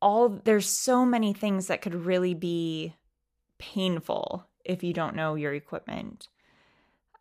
all 0.00 0.28
there's 0.44 0.68
so 0.68 1.04
many 1.04 1.32
things 1.32 1.66
that 1.66 1.82
could 1.82 1.94
really 1.94 2.34
be 2.34 2.94
painful 3.58 4.46
if 4.64 4.82
you 4.82 4.92
don't 4.92 5.16
know 5.16 5.34
your 5.34 5.54
equipment. 5.54 6.28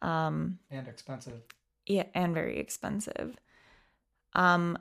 Um, 0.02 0.60
and 0.70 0.88
expensive. 0.88 1.42
Yeah, 1.86 2.04
and 2.14 2.34
very 2.34 2.60
expensive. 2.60 3.38
Um, 4.34 4.78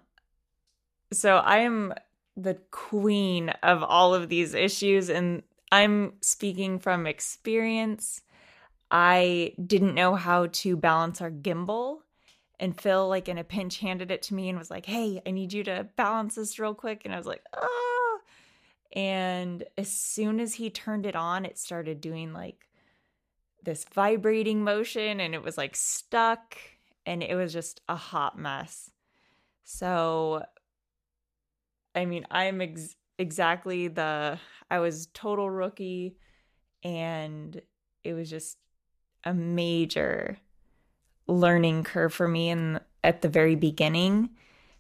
so 1.12 1.36
I 1.36 1.58
am 1.58 1.94
the 2.36 2.58
queen 2.70 3.50
of 3.62 3.82
all 3.82 4.14
of 4.14 4.28
these 4.28 4.54
issues, 4.54 5.08
and 5.08 5.42
I'm 5.72 6.14
speaking 6.20 6.78
from 6.78 7.06
experience. 7.06 8.22
I 8.90 9.54
didn't 9.64 9.94
know 9.94 10.14
how 10.14 10.46
to 10.46 10.76
balance 10.76 11.20
our 11.20 11.30
gimbal. 11.30 11.98
And 12.58 12.78
Phil, 12.80 13.08
like 13.08 13.28
in 13.28 13.38
a 13.38 13.44
pinch, 13.44 13.80
handed 13.80 14.10
it 14.10 14.22
to 14.22 14.34
me 14.34 14.48
and 14.48 14.58
was 14.58 14.70
like, 14.70 14.86
Hey, 14.86 15.20
I 15.26 15.30
need 15.30 15.52
you 15.52 15.64
to 15.64 15.88
balance 15.96 16.36
this 16.36 16.58
real 16.58 16.74
quick. 16.74 17.02
And 17.04 17.12
I 17.12 17.18
was 17.18 17.26
like, 17.26 17.42
Oh, 17.54 18.20
and 18.92 19.64
as 19.76 19.90
soon 19.90 20.40
as 20.40 20.54
he 20.54 20.70
turned 20.70 21.06
it 21.06 21.16
on, 21.16 21.44
it 21.44 21.58
started 21.58 22.00
doing 22.00 22.32
like 22.32 22.66
this 23.62 23.84
vibrating 23.92 24.64
motion 24.64 25.20
and 25.20 25.34
it 25.34 25.42
was 25.42 25.58
like 25.58 25.76
stuck 25.76 26.56
and 27.04 27.22
it 27.22 27.34
was 27.34 27.52
just 27.52 27.80
a 27.88 27.96
hot 27.96 28.38
mess. 28.38 28.90
So, 29.64 30.44
I 31.94 32.04
mean, 32.04 32.26
I'm 32.30 32.60
ex- 32.60 32.96
exactly 33.18 33.88
the, 33.88 34.38
I 34.70 34.78
was 34.78 35.08
total 35.08 35.50
rookie 35.50 36.16
and 36.82 37.60
it 38.04 38.14
was 38.14 38.30
just 38.30 38.56
a 39.24 39.34
major 39.34 40.38
learning 41.28 41.84
curve 41.84 42.12
for 42.12 42.28
me 42.28 42.50
in 42.50 42.80
at 43.04 43.22
the 43.22 43.28
very 43.28 43.54
beginning 43.54 44.30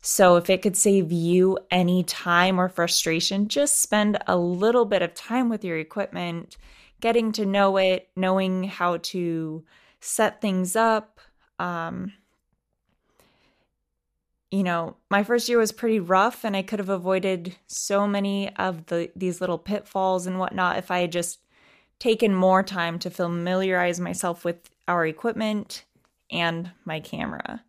so, 0.08 0.36
if 0.36 0.48
it 0.50 0.62
could 0.62 0.76
save 0.76 1.10
you 1.10 1.58
any 1.68 2.04
time 2.04 2.60
or 2.60 2.68
frustration, 2.68 3.48
just 3.48 3.82
spend 3.82 4.18
a 4.28 4.36
little 4.36 4.84
bit 4.84 5.02
of 5.02 5.14
time 5.14 5.48
with 5.48 5.64
your 5.64 5.78
equipment, 5.78 6.56
getting 7.00 7.32
to 7.32 7.44
know 7.44 7.76
it, 7.76 8.08
knowing 8.14 8.62
how 8.64 8.98
to 8.98 9.64
set 9.98 10.40
things 10.40 10.76
up. 10.76 11.18
Um, 11.58 12.12
you 14.52 14.62
know, 14.62 14.96
my 15.10 15.24
first 15.24 15.48
year 15.48 15.58
was 15.58 15.72
pretty 15.72 15.98
rough, 15.98 16.44
and 16.44 16.56
I 16.56 16.62
could 16.62 16.78
have 16.78 16.88
avoided 16.88 17.56
so 17.66 18.06
many 18.06 18.54
of 18.54 18.86
the 18.86 19.10
these 19.16 19.40
little 19.40 19.58
pitfalls 19.58 20.24
and 20.24 20.38
whatnot 20.38 20.78
if 20.78 20.88
I 20.88 21.00
had 21.00 21.10
just 21.10 21.40
taken 21.98 22.32
more 22.32 22.62
time 22.62 23.00
to 23.00 23.10
familiarize 23.10 23.98
myself 23.98 24.44
with 24.44 24.70
our 24.86 25.04
equipment 25.04 25.84
and 26.30 26.70
my 26.84 27.00
camera. 27.00 27.62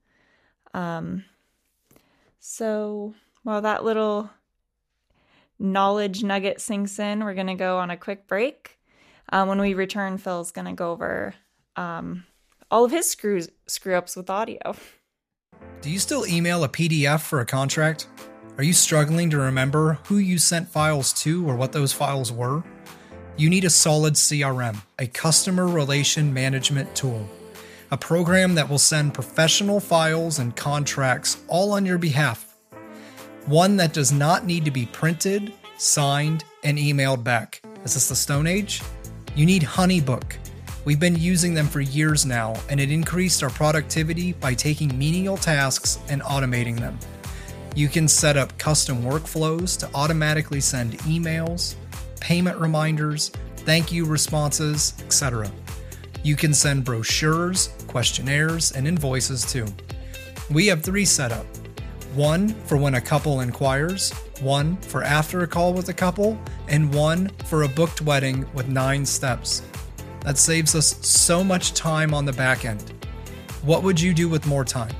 Um, 0.73 1.25
so 2.39 3.13
while 3.43 3.61
that 3.61 3.83
little 3.83 4.29
knowledge 5.59 6.23
nugget 6.23 6.61
sinks 6.61 6.99
in, 6.99 7.23
we're 7.23 7.33
going 7.33 7.47
to 7.47 7.55
go 7.55 7.77
on 7.77 7.89
a 7.89 7.97
quick 7.97 8.27
break. 8.27 8.77
Um, 9.29 9.47
when 9.49 9.59
we 9.59 9.73
return, 9.73 10.17
Phil's 10.17 10.51
going 10.51 10.67
to 10.67 10.73
go 10.73 10.91
over 10.91 11.33
um, 11.75 12.25
all 12.71 12.85
of 12.85 12.91
his 12.91 13.09
screws 13.09 13.49
screw 13.67 13.95
ups 13.95 14.15
with 14.15 14.29
audio. 14.29 14.75
Do 15.81 15.89
you 15.89 15.99
still 15.99 16.25
email 16.25 16.63
a 16.63 16.69
PDF 16.69 17.21
for 17.21 17.39
a 17.39 17.45
contract? 17.45 18.07
Are 18.57 18.63
you 18.63 18.73
struggling 18.73 19.29
to 19.29 19.37
remember 19.37 19.99
who 20.05 20.17
you 20.17 20.37
sent 20.37 20.67
files 20.67 21.13
to 21.21 21.47
or 21.47 21.55
what 21.55 21.71
those 21.71 21.93
files 21.93 22.31
were? 22.31 22.63
You 23.37 23.49
need 23.49 23.65
a 23.65 23.69
solid 23.69 24.15
CRM, 24.15 24.81
a 24.97 25.05
customer 25.05 25.67
relation 25.67 26.33
management 26.33 26.95
tool, 26.95 27.29
a 27.91 27.97
program 27.97 28.55
that 28.55 28.69
will 28.69 28.79
send 28.79 29.13
professional 29.13 29.79
files 29.79 30.39
and 30.39 30.55
contracts 30.55 31.37
all 31.47 31.71
on 31.71 31.85
your 31.85 31.97
behalf. 31.97 32.57
One 33.45 33.77
that 33.77 33.93
does 33.93 34.11
not 34.11 34.45
need 34.45 34.65
to 34.65 34.71
be 34.71 34.85
printed, 34.87 35.53
signed, 35.77 36.43
and 36.63 36.77
emailed 36.77 37.23
back. 37.23 37.61
Is 37.83 37.93
this 37.93 38.09
the 38.09 38.15
Stone 38.15 38.47
Age? 38.47 38.81
You 39.35 39.45
need 39.45 39.61
Honeybook 39.61 40.37
We've 40.87 40.97
been 40.97 41.17
using 41.17 41.53
them 41.53 41.67
for 41.67 41.81
years 41.81 42.25
now, 42.25 42.55
and 42.69 42.79
it 42.79 42.91
increased 42.91 43.43
our 43.43 43.49
productivity 43.49 44.31
by 44.31 44.53
taking 44.53 44.97
menial 44.97 45.35
tasks 45.35 45.99
and 46.07 46.21
automating 46.21 46.79
them. 46.79 46.97
You 47.75 47.89
can 47.89 48.07
set 48.07 48.37
up 48.37 48.57
custom 48.57 49.03
workflows 49.03 49.77
to 49.79 49.89
automatically 49.93 50.61
send 50.61 50.93
emails, 50.99 51.75
payment 52.21 52.57
reminders, 52.57 53.33
thank 53.57 53.91
you 53.91 54.05
responses, 54.05 54.93
etc. 55.01 55.51
You 56.23 56.37
can 56.37 56.53
send 56.53 56.85
brochures, 56.85 57.67
questionnaires, 57.87 58.71
and 58.71 58.87
invoices 58.87 59.45
too. 59.45 59.65
We 60.49 60.67
have 60.67 60.83
three 60.83 61.05
set 61.05 61.31
up 61.31 61.45
one 62.15 62.49
for 62.65 62.77
when 62.77 62.95
a 62.95 63.01
couple 63.01 63.41
inquires, 63.41 64.11
one 64.41 64.75
for 64.77 65.03
after 65.03 65.43
a 65.43 65.47
call 65.47 65.73
with 65.73 65.89
a 65.89 65.93
couple, 65.93 66.37
and 66.67 66.93
one 66.93 67.29
for 67.45 67.63
a 67.63 67.67
booked 67.67 68.01
wedding 68.01 68.45
with 68.53 68.67
nine 68.67 69.05
steps. 69.05 69.61
That 70.21 70.37
saves 70.37 70.73
us 70.73 70.97
so 71.07 71.43
much 71.43 71.73
time 71.73 72.13
on 72.13 72.25
the 72.25 72.33
back 72.33 72.65
end. 72.65 72.91
What 73.61 73.83
would 73.83 74.01
you 74.01 74.13
do 74.13 74.27
with 74.27 74.47
more 74.47 74.65
time? 74.65 74.93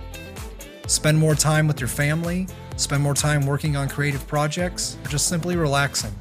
Spend 0.86 1.18
more 1.18 1.36
time 1.36 1.68
with 1.68 1.80
your 1.80 1.90
family, 1.90 2.48
spend 2.76 3.02
more 3.02 3.16
time 3.16 3.46
working 3.46 3.76
on 3.76 3.90
creative 3.90 4.26
projects, 4.28 4.98
or 5.04 5.10
just 5.10 5.28
simply 5.28 5.56
relaxing? 5.56 6.14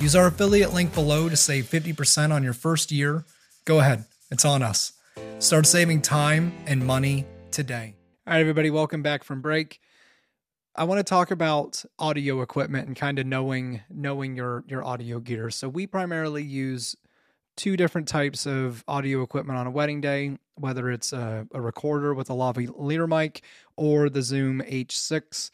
Use 0.00 0.16
our 0.16 0.26
affiliate 0.26 0.72
link 0.72 0.94
below 0.94 1.28
to 1.28 1.36
save 1.36 1.66
50% 1.66 2.32
on 2.32 2.42
your 2.42 2.54
first 2.54 2.90
year. 2.90 3.24
Go 3.64 3.80
ahead, 3.80 4.04
it's 4.30 4.44
on 4.44 4.62
us. 4.62 4.92
Start 5.40 5.66
saving 5.66 6.00
time 6.00 6.52
and 6.66 6.84
money 6.84 7.26
today. 7.50 7.94
All 8.26 8.32
right, 8.32 8.40
everybody, 8.40 8.70
welcome 8.70 9.02
back 9.02 9.24
from 9.24 9.42
break. 9.42 9.80
I 10.74 10.84
want 10.84 11.00
to 11.00 11.04
talk 11.04 11.30
about 11.30 11.84
audio 11.98 12.40
equipment 12.40 12.86
and 12.86 12.96
kind 12.96 13.18
of 13.18 13.26
knowing 13.26 13.82
knowing 13.90 14.36
your 14.36 14.64
your 14.66 14.82
audio 14.82 15.20
gear. 15.20 15.50
So 15.50 15.68
we 15.68 15.86
primarily 15.86 16.42
use 16.42 16.96
two 17.56 17.76
different 17.76 18.08
types 18.08 18.46
of 18.46 18.84
audio 18.88 19.22
equipment 19.22 19.58
on 19.58 19.66
a 19.66 19.70
wedding 19.70 20.00
day, 20.00 20.38
whether 20.54 20.90
it's 20.90 21.12
a, 21.12 21.46
a 21.52 21.60
recorder 21.60 22.14
with 22.14 22.30
a 22.30 22.32
lavalier 22.32 23.08
mic 23.08 23.42
or 23.76 24.08
the 24.08 24.22
Zoom 24.22 24.62
H6. 24.62 25.50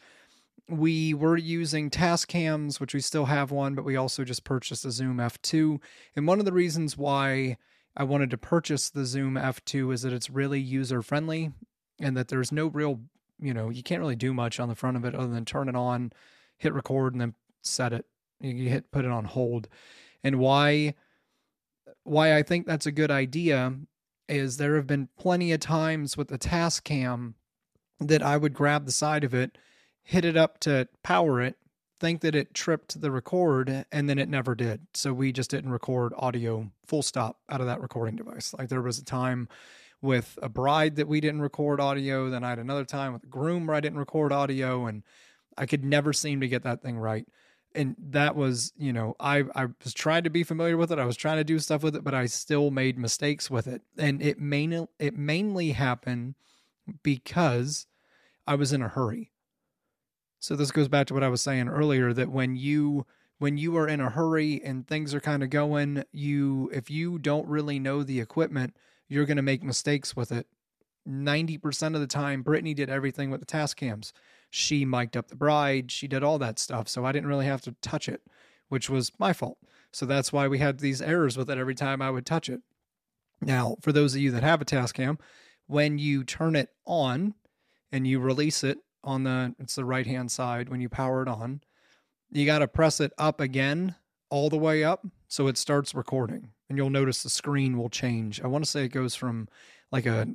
We 0.68 1.14
were 1.14 1.36
using 1.36 1.90
Tascams, 1.90 2.78
which 2.78 2.94
we 2.94 3.00
still 3.00 3.24
have 3.24 3.50
one, 3.50 3.74
but 3.74 3.84
we 3.84 3.96
also 3.96 4.24
just 4.24 4.44
purchased 4.44 4.84
a 4.84 4.90
Zoom 4.90 5.16
F2. 5.16 5.80
And 6.14 6.26
one 6.26 6.38
of 6.38 6.44
the 6.44 6.52
reasons 6.52 6.96
why 6.96 7.56
I 7.96 8.04
wanted 8.04 8.30
to 8.30 8.38
purchase 8.38 8.90
the 8.90 9.04
Zoom 9.04 9.34
F2 9.34 9.92
is 9.92 10.02
that 10.02 10.12
it's 10.12 10.30
really 10.30 10.60
user 10.60 11.02
friendly 11.02 11.52
and 12.00 12.16
that 12.16 12.28
there's 12.28 12.52
no 12.52 12.66
real, 12.66 13.00
you 13.40 13.52
know, 13.52 13.68
you 13.68 13.82
can't 13.82 14.00
really 14.00 14.16
do 14.16 14.32
much 14.32 14.60
on 14.60 14.68
the 14.68 14.74
front 14.74 14.96
of 14.96 15.04
it 15.04 15.14
other 15.14 15.28
than 15.32 15.44
turn 15.44 15.68
it 15.68 15.76
on, 15.76 16.12
hit 16.56 16.72
record, 16.72 17.14
and 17.14 17.20
then 17.20 17.34
set 17.62 17.92
it. 17.92 18.06
You 18.40 18.68
hit 18.68 18.90
put 18.90 19.04
it 19.04 19.10
on 19.10 19.24
hold. 19.24 19.68
And 20.22 20.38
why 20.38 20.94
why 22.04 22.36
I 22.36 22.42
think 22.42 22.66
that's 22.66 22.86
a 22.86 22.92
good 22.92 23.10
idea 23.10 23.74
is 24.28 24.56
there 24.56 24.76
have 24.76 24.86
been 24.86 25.08
plenty 25.18 25.52
of 25.52 25.60
times 25.60 26.16
with 26.16 26.28
the 26.28 26.38
Tascam 26.38 27.34
that 27.98 28.22
I 28.22 28.36
would 28.36 28.54
grab 28.54 28.86
the 28.86 28.92
side 28.92 29.24
of 29.24 29.34
it, 29.34 29.58
hit 30.02 30.24
it 30.24 30.36
up 30.36 30.58
to 30.60 30.88
power 31.02 31.40
it, 31.40 31.56
think 32.00 32.22
that 32.22 32.34
it 32.34 32.54
tripped 32.54 33.00
the 33.00 33.10
record, 33.10 33.84
and 33.92 34.08
then 34.08 34.18
it 34.18 34.28
never 34.28 34.54
did. 34.54 34.86
So 34.94 35.12
we 35.12 35.32
just 35.32 35.50
didn't 35.50 35.70
record 35.70 36.12
audio 36.16 36.70
full 36.86 37.02
stop 37.02 37.38
out 37.48 37.60
of 37.60 37.66
that 37.66 37.80
recording 37.80 38.16
device. 38.16 38.54
Like 38.58 38.68
there 38.68 38.82
was 38.82 38.98
a 38.98 39.04
time 39.04 39.48
with 40.02 40.38
a 40.42 40.48
bride 40.48 40.96
that 40.96 41.06
we 41.08 41.20
didn't 41.20 41.42
record 41.42 41.78
audio, 41.78 42.30
then 42.30 42.42
I 42.42 42.50
had 42.50 42.58
another 42.58 42.86
time 42.86 43.12
with 43.12 43.22
a 43.24 43.28
groom 43.28 43.66
where 43.66 43.76
I 43.76 43.80
didn't 43.80 43.98
record 43.98 44.32
audio, 44.32 44.86
and 44.86 45.02
I 45.58 45.66
could 45.66 45.84
never 45.84 46.12
seem 46.12 46.40
to 46.40 46.48
get 46.48 46.62
that 46.62 46.82
thing 46.82 46.98
right 46.98 47.26
and 47.74 47.94
that 47.98 48.34
was 48.34 48.72
you 48.76 48.92
know 48.92 49.14
i 49.20 49.44
i 49.54 49.66
was 49.84 49.94
trying 49.94 50.24
to 50.24 50.30
be 50.30 50.42
familiar 50.42 50.76
with 50.76 50.90
it 50.90 50.98
i 50.98 51.04
was 51.04 51.16
trying 51.16 51.36
to 51.36 51.44
do 51.44 51.58
stuff 51.58 51.82
with 51.82 51.94
it 51.94 52.04
but 52.04 52.14
i 52.14 52.26
still 52.26 52.70
made 52.70 52.98
mistakes 52.98 53.50
with 53.50 53.66
it 53.66 53.82
and 53.96 54.20
it 54.22 54.40
mainly 54.40 54.86
it 54.98 55.16
mainly 55.16 55.72
happened 55.72 56.34
because 57.02 57.86
i 58.46 58.54
was 58.54 58.72
in 58.72 58.82
a 58.82 58.88
hurry 58.88 59.30
so 60.40 60.56
this 60.56 60.70
goes 60.70 60.88
back 60.88 61.06
to 61.06 61.14
what 61.14 61.22
i 61.22 61.28
was 61.28 61.42
saying 61.42 61.68
earlier 61.68 62.12
that 62.12 62.30
when 62.30 62.56
you 62.56 63.06
when 63.38 63.56
you 63.56 63.76
are 63.76 63.88
in 63.88 64.00
a 64.00 64.10
hurry 64.10 64.60
and 64.64 64.86
things 64.86 65.14
are 65.14 65.20
kind 65.20 65.42
of 65.42 65.50
going 65.50 66.02
you 66.12 66.68
if 66.72 66.90
you 66.90 67.18
don't 67.18 67.46
really 67.46 67.78
know 67.78 68.02
the 68.02 68.20
equipment 68.20 68.74
you're 69.08 69.26
going 69.26 69.36
to 69.36 69.42
make 69.42 69.62
mistakes 69.62 70.16
with 70.16 70.32
it 70.32 70.46
90% 71.08 71.94
of 71.94 72.00
the 72.00 72.06
time 72.06 72.42
brittany 72.42 72.74
did 72.74 72.90
everything 72.90 73.30
with 73.30 73.40
the 73.40 73.46
Tascams. 73.46 74.12
she 74.50 74.84
mic'd 74.84 75.16
up 75.16 75.28
the 75.28 75.36
bride, 75.36 75.90
she 75.90 76.08
did 76.08 76.22
all 76.22 76.38
that 76.38 76.58
stuff. 76.58 76.88
So 76.88 77.04
I 77.04 77.12
didn't 77.12 77.28
really 77.28 77.46
have 77.46 77.62
to 77.62 77.74
touch 77.80 78.08
it, 78.08 78.22
which 78.68 78.90
was 78.90 79.12
my 79.18 79.32
fault. 79.32 79.58
So 79.92 80.06
that's 80.06 80.32
why 80.32 80.48
we 80.48 80.58
had 80.58 80.78
these 80.78 81.00
errors 81.02 81.36
with 81.36 81.50
it 81.50 81.58
every 81.58 81.74
time 81.74 82.02
I 82.02 82.10
would 82.10 82.26
touch 82.26 82.48
it. 82.48 82.60
Now, 83.40 83.76
for 83.80 83.92
those 83.92 84.14
of 84.14 84.20
you 84.20 84.30
that 84.32 84.42
have 84.42 84.60
a 84.60 84.64
Tascam, 84.64 85.18
when 85.66 85.98
you 85.98 86.24
turn 86.24 86.56
it 86.56 86.70
on 86.84 87.34
and 87.90 88.06
you 88.06 88.20
release 88.20 88.62
it 88.62 88.78
on 89.02 89.24
the 89.24 89.54
it's 89.58 89.74
the 89.74 89.84
right 89.84 90.06
hand 90.06 90.30
side 90.30 90.68
when 90.68 90.80
you 90.80 90.88
power 90.88 91.22
it 91.22 91.28
on, 91.28 91.62
you 92.30 92.46
got 92.46 92.60
to 92.60 92.68
press 92.68 93.00
it 93.00 93.12
up 93.18 93.40
again 93.40 93.94
all 94.30 94.48
the 94.48 94.56
way 94.56 94.84
up 94.84 95.06
so 95.28 95.46
it 95.48 95.58
starts 95.58 95.94
recording. 95.94 96.50
And 96.68 96.78
you'll 96.78 96.90
notice 96.90 97.22
the 97.22 97.30
screen 97.30 97.76
will 97.76 97.88
change. 97.88 98.40
I 98.40 98.46
want 98.46 98.64
to 98.64 98.70
say 98.70 98.84
it 98.84 98.92
goes 98.92 99.14
from 99.14 99.48
like 99.90 100.06
a 100.06 100.28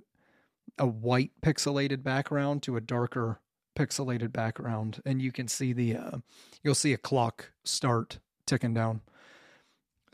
a 0.77 0.85
white 0.85 1.31
pixelated 1.41 2.03
background 2.03 2.63
to 2.63 2.75
a 2.75 2.81
darker 2.81 3.39
pixelated 3.75 4.31
background 4.31 5.01
and 5.05 5.21
you 5.21 5.31
can 5.31 5.47
see 5.47 5.73
the 5.73 5.95
uh, 5.95 6.17
you'll 6.63 6.75
see 6.75 6.93
a 6.93 6.97
clock 6.97 7.51
start 7.63 8.19
ticking 8.45 8.73
down 8.73 9.01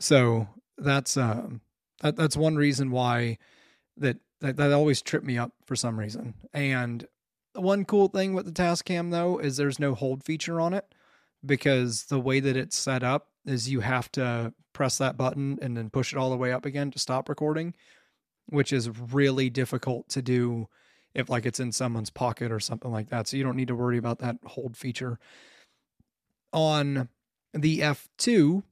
so 0.00 0.48
that's 0.78 1.16
um 1.16 1.60
that, 2.00 2.16
that's 2.16 2.36
one 2.36 2.56
reason 2.56 2.90
why 2.90 3.38
that, 3.96 4.16
that 4.40 4.56
that 4.56 4.72
always 4.72 5.00
tripped 5.00 5.26
me 5.26 5.38
up 5.38 5.52
for 5.64 5.76
some 5.76 5.98
reason 5.98 6.34
and 6.52 7.06
one 7.54 7.84
cool 7.84 8.08
thing 8.08 8.34
with 8.34 8.46
the 8.46 8.52
Tascam 8.52 9.10
though 9.10 9.38
is 9.38 9.56
there's 9.56 9.78
no 9.78 9.94
hold 9.94 10.24
feature 10.24 10.60
on 10.60 10.72
it 10.74 10.94
because 11.44 12.04
the 12.04 12.20
way 12.20 12.40
that 12.40 12.56
it's 12.56 12.76
set 12.76 13.02
up 13.02 13.28
is 13.44 13.68
you 13.68 13.80
have 13.80 14.10
to 14.12 14.52
press 14.72 14.98
that 14.98 15.16
button 15.16 15.58
and 15.60 15.76
then 15.76 15.90
push 15.90 16.12
it 16.12 16.18
all 16.18 16.30
the 16.30 16.36
way 16.36 16.52
up 16.52 16.64
again 16.64 16.90
to 16.90 16.98
stop 16.98 17.28
recording 17.28 17.74
which 18.46 18.72
is 18.72 18.90
really 19.12 19.50
difficult 19.50 20.08
to 20.08 20.22
do 20.22 20.68
if 21.14 21.28
like 21.28 21.46
it's 21.46 21.60
in 21.60 21.72
someone's 21.72 22.10
pocket 22.10 22.50
or 22.50 22.60
something 22.60 22.90
like 22.90 23.10
that. 23.10 23.28
So 23.28 23.36
you 23.36 23.44
don't 23.44 23.56
need 23.56 23.68
to 23.68 23.74
worry 23.74 23.98
about 23.98 24.18
that 24.20 24.36
hold 24.44 24.76
feature. 24.76 25.18
On 26.52 27.08
the 27.54 27.80
F2, 27.80 28.62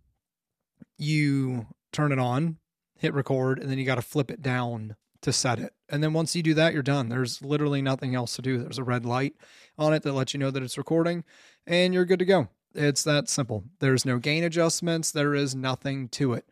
you 0.98 1.66
turn 1.92 2.12
it 2.12 2.18
on, 2.18 2.58
hit 2.98 3.14
record, 3.14 3.58
and 3.58 3.70
then 3.70 3.78
you 3.78 3.84
got 3.84 3.96
to 3.96 4.02
flip 4.02 4.30
it 4.30 4.42
down 4.42 4.96
to 5.22 5.32
set 5.32 5.58
it. 5.58 5.74
And 5.88 6.02
then 6.02 6.12
once 6.12 6.34
you 6.34 6.42
do 6.42 6.54
that, 6.54 6.72
you're 6.72 6.82
done. 6.82 7.08
There's 7.08 7.42
literally 7.42 7.82
nothing 7.82 8.14
else 8.14 8.36
to 8.36 8.42
do. 8.42 8.58
There's 8.58 8.78
a 8.78 8.84
red 8.84 9.04
light 9.04 9.34
on 9.78 9.92
it 9.92 10.02
that 10.02 10.12
lets 10.12 10.34
you 10.34 10.40
know 10.40 10.50
that 10.50 10.62
it's 10.62 10.78
recording, 10.78 11.24
and 11.66 11.92
you're 11.92 12.04
good 12.04 12.18
to 12.20 12.24
go. 12.24 12.48
It's 12.74 13.02
that 13.04 13.28
simple. 13.28 13.64
There's 13.80 14.04
no 14.04 14.18
gain 14.18 14.44
adjustments, 14.44 15.10
there 15.10 15.34
is 15.34 15.54
nothing 15.54 16.08
to 16.10 16.32
it. 16.34 16.48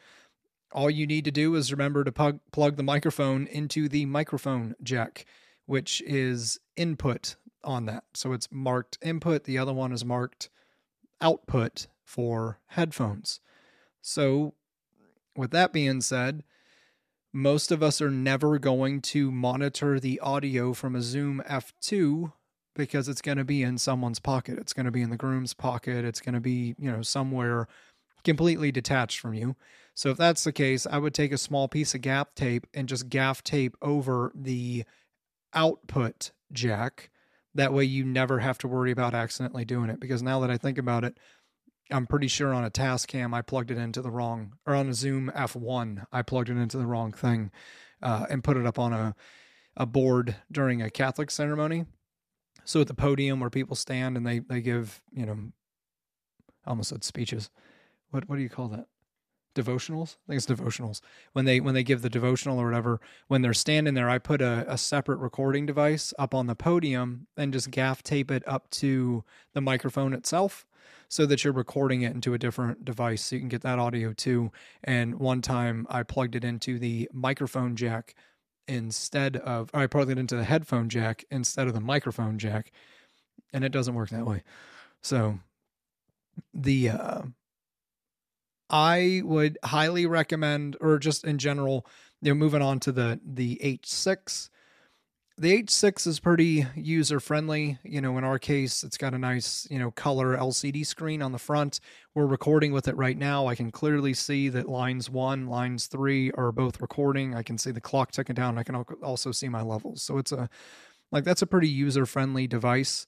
All 0.72 0.90
you 0.90 1.06
need 1.06 1.24
to 1.24 1.30
do 1.30 1.54
is 1.54 1.72
remember 1.72 2.04
to 2.04 2.12
plug, 2.12 2.40
plug 2.52 2.76
the 2.76 2.82
microphone 2.82 3.46
into 3.46 3.88
the 3.88 4.04
microphone 4.06 4.74
jack 4.82 5.24
which 5.68 6.02
is 6.06 6.58
input 6.76 7.36
on 7.62 7.84
that. 7.84 8.02
So 8.14 8.32
it's 8.32 8.48
marked 8.50 8.96
input. 9.02 9.44
The 9.44 9.58
other 9.58 9.74
one 9.74 9.92
is 9.92 10.02
marked 10.02 10.48
output 11.20 11.88
for 12.04 12.58
headphones. 12.68 13.40
So 14.00 14.54
With 15.36 15.50
that 15.52 15.72
being 15.72 16.00
said, 16.00 16.42
most 17.32 17.70
of 17.70 17.82
us 17.82 18.00
are 18.00 18.10
never 18.10 18.58
going 18.58 19.00
to 19.02 19.30
monitor 19.30 20.00
the 20.00 20.18
audio 20.20 20.72
from 20.72 20.96
a 20.96 21.02
Zoom 21.02 21.42
F2 21.48 22.32
because 22.74 23.08
it's 23.08 23.20
going 23.20 23.38
to 23.38 23.44
be 23.44 23.62
in 23.62 23.76
someone's 23.76 24.20
pocket. 24.20 24.58
It's 24.58 24.72
going 24.72 24.86
to 24.86 24.92
be 24.92 25.02
in 25.02 25.10
the 25.10 25.16
groom's 25.16 25.52
pocket. 25.52 26.04
It's 26.04 26.20
going 26.20 26.34
to 26.34 26.40
be, 26.40 26.74
you 26.78 26.90
know, 26.90 27.02
somewhere 27.02 27.66
completely 28.24 28.72
detached 28.72 29.20
from 29.20 29.34
you. 29.34 29.56
So 29.94 30.10
if 30.10 30.16
that's 30.16 30.44
the 30.44 30.52
case, 30.52 30.86
I 30.86 30.98
would 30.98 31.14
take 31.14 31.32
a 31.32 31.38
small 31.38 31.68
piece 31.68 31.94
of 31.94 32.00
gaff 32.00 32.34
tape 32.34 32.66
and 32.72 32.88
just 32.88 33.08
gaff 33.08 33.42
tape 33.42 33.76
over 33.82 34.30
the 34.34 34.84
output 35.52 36.30
jack. 36.52 37.10
That 37.54 37.72
way 37.72 37.84
you 37.84 38.04
never 38.04 38.38
have 38.38 38.58
to 38.58 38.68
worry 38.68 38.92
about 38.92 39.14
accidentally 39.14 39.64
doing 39.64 39.90
it. 39.90 39.98
Because 39.98 40.22
now 40.22 40.40
that 40.40 40.50
I 40.50 40.56
think 40.56 40.78
about 40.78 41.04
it, 41.04 41.18
I'm 41.90 42.06
pretty 42.06 42.28
sure 42.28 42.52
on 42.52 42.64
a 42.64 42.70
Tascam 42.70 43.34
I 43.34 43.42
plugged 43.42 43.70
it 43.70 43.78
into 43.78 44.02
the 44.02 44.10
wrong, 44.10 44.54
or 44.66 44.74
on 44.74 44.88
a 44.88 44.94
Zoom 44.94 45.30
F1 45.34 46.04
I 46.12 46.22
plugged 46.22 46.50
it 46.50 46.56
into 46.56 46.78
the 46.78 46.86
wrong 46.86 47.12
thing, 47.12 47.50
uh, 48.02 48.26
and 48.28 48.44
put 48.44 48.56
it 48.56 48.66
up 48.66 48.78
on 48.78 48.92
a 48.92 49.14
a 49.76 49.86
board 49.86 50.34
during 50.50 50.82
a 50.82 50.90
Catholic 50.90 51.30
ceremony. 51.30 51.86
So 52.64 52.80
at 52.80 52.88
the 52.88 52.94
podium 52.94 53.40
where 53.40 53.50
people 53.50 53.76
stand 53.76 54.16
and 54.16 54.26
they 54.26 54.40
they 54.40 54.60
give 54.60 55.02
you 55.12 55.24
know, 55.26 55.38
I 56.66 56.70
almost 56.70 56.90
said 56.90 57.04
speeches. 57.04 57.50
What 58.10 58.28
what 58.28 58.36
do 58.36 58.42
you 58.42 58.50
call 58.50 58.68
that? 58.68 58.86
devotionals. 59.58 60.16
I 60.28 60.32
think 60.32 60.36
it's 60.38 60.46
devotionals. 60.46 61.00
When 61.32 61.44
they 61.44 61.60
when 61.60 61.74
they 61.74 61.82
give 61.82 62.02
the 62.02 62.10
devotional 62.10 62.60
or 62.60 62.66
whatever, 62.66 63.00
when 63.26 63.42
they're 63.42 63.54
standing 63.54 63.94
there, 63.94 64.08
I 64.08 64.18
put 64.18 64.40
a, 64.40 64.64
a 64.68 64.78
separate 64.78 65.18
recording 65.18 65.66
device 65.66 66.14
up 66.18 66.34
on 66.34 66.46
the 66.46 66.54
podium 66.54 67.26
and 67.36 67.52
just 67.52 67.70
gaff 67.70 68.02
tape 68.02 68.30
it 68.30 68.42
up 68.46 68.70
to 68.70 69.24
the 69.54 69.60
microphone 69.60 70.12
itself 70.12 70.64
so 71.08 71.26
that 71.26 71.44
you're 71.44 71.52
recording 71.52 72.02
it 72.02 72.14
into 72.14 72.34
a 72.34 72.38
different 72.38 72.84
device 72.84 73.22
so 73.22 73.36
you 73.36 73.40
can 73.40 73.48
get 73.48 73.62
that 73.62 73.78
audio 73.78 74.12
too. 74.12 74.50
And 74.84 75.16
one 75.18 75.42
time 75.42 75.86
I 75.88 76.02
plugged 76.02 76.36
it 76.36 76.44
into 76.44 76.78
the 76.78 77.08
microphone 77.12 77.76
jack 77.76 78.14
instead 78.66 79.36
of 79.38 79.70
I 79.72 79.86
plugged 79.86 80.10
it 80.10 80.18
into 80.18 80.36
the 80.36 80.44
headphone 80.44 80.88
jack 80.88 81.24
instead 81.30 81.66
of 81.66 81.74
the 81.74 81.80
microphone 81.80 82.38
jack. 82.38 82.70
And 83.52 83.64
it 83.64 83.72
doesn't 83.72 83.94
work 83.94 84.10
that 84.10 84.26
way. 84.26 84.42
So 85.02 85.38
the 86.52 86.90
uh 86.90 87.22
I 88.70 89.22
would 89.24 89.58
highly 89.64 90.06
recommend, 90.06 90.76
or 90.80 90.98
just 90.98 91.24
in 91.24 91.38
general, 91.38 91.86
you 92.20 92.32
know, 92.32 92.38
moving 92.38 92.62
on 92.62 92.80
to 92.80 92.92
the 92.92 93.20
the 93.24 93.58
H6 93.64 94.50
the 95.38 95.62
H6 95.62 96.06
is 96.06 96.18
pretty 96.18 96.66
user 96.74 97.20
friendly. 97.20 97.78
You 97.84 98.00
know, 98.00 98.18
in 98.18 98.24
our 98.24 98.38
case, 98.38 98.82
it's 98.82 98.96
got 98.96 99.14
a 99.14 99.18
nice, 99.18 99.68
you 99.70 99.78
know, 99.78 99.92
color 99.92 100.36
LCD 100.36 100.84
screen 100.84 101.22
on 101.22 101.30
the 101.30 101.38
front. 101.38 101.78
We're 102.14 102.26
recording 102.26 102.72
with 102.72 102.88
it 102.88 102.96
right 102.96 103.16
now. 103.16 103.46
I 103.46 103.54
can 103.54 103.70
clearly 103.70 104.14
see 104.14 104.48
that 104.48 104.68
lines 104.68 105.08
one, 105.08 105.46
lines 105.46 105.86
three 105.86 106.32
are 106.32 106.50
both 106.50 106.80
recording. 106.80 107.34
I 107.34 107.44
can 107.44 107.56
see 107.56 107.70
the 107.70 107.80
clock 107.80 108.10
ticking 108.10 108.34
down. 108.34 108.58
I 108.58 108.64
can 108.64 108.74
also 108.74 109.30
see 109.30 109.48
my 109.48 109.62
levels. 109.62 110.02
So 110.02 110.18
it's 110.18 110.32
a, 110.32 110.48
like, 111.12 111.24
that's 111.24 111.42
a 111.42 111.46
pretty 111.46 111.68
user 111.68 112.04
friendly 112.04 112.48
device 112.48 113.06